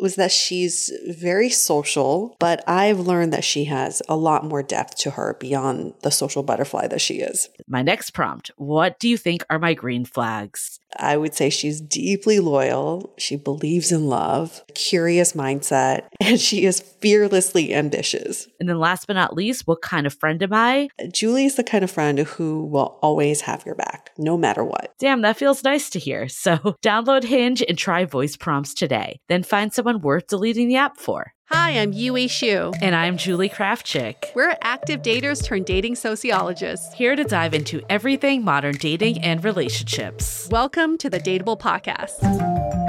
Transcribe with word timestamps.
was 0.00 0.16
that 0.16 0.32
she's 0.32 0.92
very 1.08 1.50
social, 1.50 2.36
but 2.38 2.62
I've 2.68 3.00
learned 3.00 3.32
that 3.32 3.44
she 3.44 3.64
has 3.64 4.02
a 4.08 4.16
lot 4.16 4.44
more 4.44 4.62
depth 4.62 4.96
to 4.98 5.12
her 5.12 5.36
beyond 5.38 5.94
the 6.02 6.10
social 6.10 6.42
butterfly 6.42 6.86
that 6.88 7.00
she 7.00 7.16
is. 7.16 7.48
My 7.66 7.82
next 7.82 8.10
prompt 8.10 8.50
What 8.56 8.98
do 8.98 9.08
you 9.08 9.16
think 9.16 9.44
are 9.50 9.58
my 9.58 9.74
green 9.74 10.04
flags? 10.04 10.80
I 10.98 11.16
would 11.16 11.34
say 11.34 11.50
she's 11.50 11.80
deeply 11.80 12.40
loyal. 12.40 13.14
She 13.18 13.36
believes 13.36 13.92
in 13.92 14.06
love, 14.06 14.62
curious 14.74 15.32
mindset, 15.32 16.04
and 16.20 16.40
she 16.40 16.64
is 16.64 16.80
fearlessly 17.06 17.72
ambitious. 17.72 18.48
And 18.58 18.68
then 18.68 18.80
last 18.80 19.06
but 19.06 19.12
not 19.12 19.32
least, 19.32 19.68
what 19.68 19.80
kind 19.80 20.08
of 20.08 20.14
friend 20.14 20.42
am 20.42 20.52
I? 20.52 20.88
Julie 21.12 21.44
is 21.44 21.54
the 21.54 21.62
kind 21.62 21.84
of 21.84 21.90
friend 21.92 22.18
who 22.18 22.64
will 22.64 22.98
always 23.00 23.42
have 23.42 23.64
your 23.64 23.76
back, 23.76 24.10
no 24.18 24.36
matter 24.36 24.64
what. 24.64 24.92
Damn, 24.98 25.20
that 25.22 25.36
feels 25.36 25.62
nice 25.62 25.88
to 25.90 26.00
hear. 26.00 26.26
So 26.26 26.56
download 26.84 27.22
Hinge 27.22 27.62
and 27.62 27.78
try 27.78 28.06
voice 28.06 28.36
prompts 28.36 28.74
today. 28.74 29.20
Then 29.28 29.44
find 29.44 29.72
someone 29.72 30.00
worth 30.00 30.26
deleting 30.26 30.66
the 30.66 30.78
app 30.78 30.96
for. 30.96 31.32
Hi, 31.48 31.78
I'm 31.78 31.92
Yue 31.92 32.14
Xu. 32.14 32.76
And 32.82 32.96
I'm 32.96 33.16
Julie 33.16 33.50
Krafchick. 33.50 34.34
We're 34.34 34.56
active 34.62 35.02
daters 35.02 35.44
turned 35.44 35.66
dating 35.66 35.94
sociologists. 35.94 36.92
Here 36.92 37.14
to 37.14 37.22
dive 37.22 37.54
into 37.54 37.82
everything 37.88 38.42
modern 38.42 38.74
dating 38.78 39.22
and 39.22 39.44
relationships. 39.44 40.48
Welcome 40.50 40.98
to 40.98 41.08
the 41.08 41.20
Dateable 41.20 41.60
Podcast. 41.60 42.85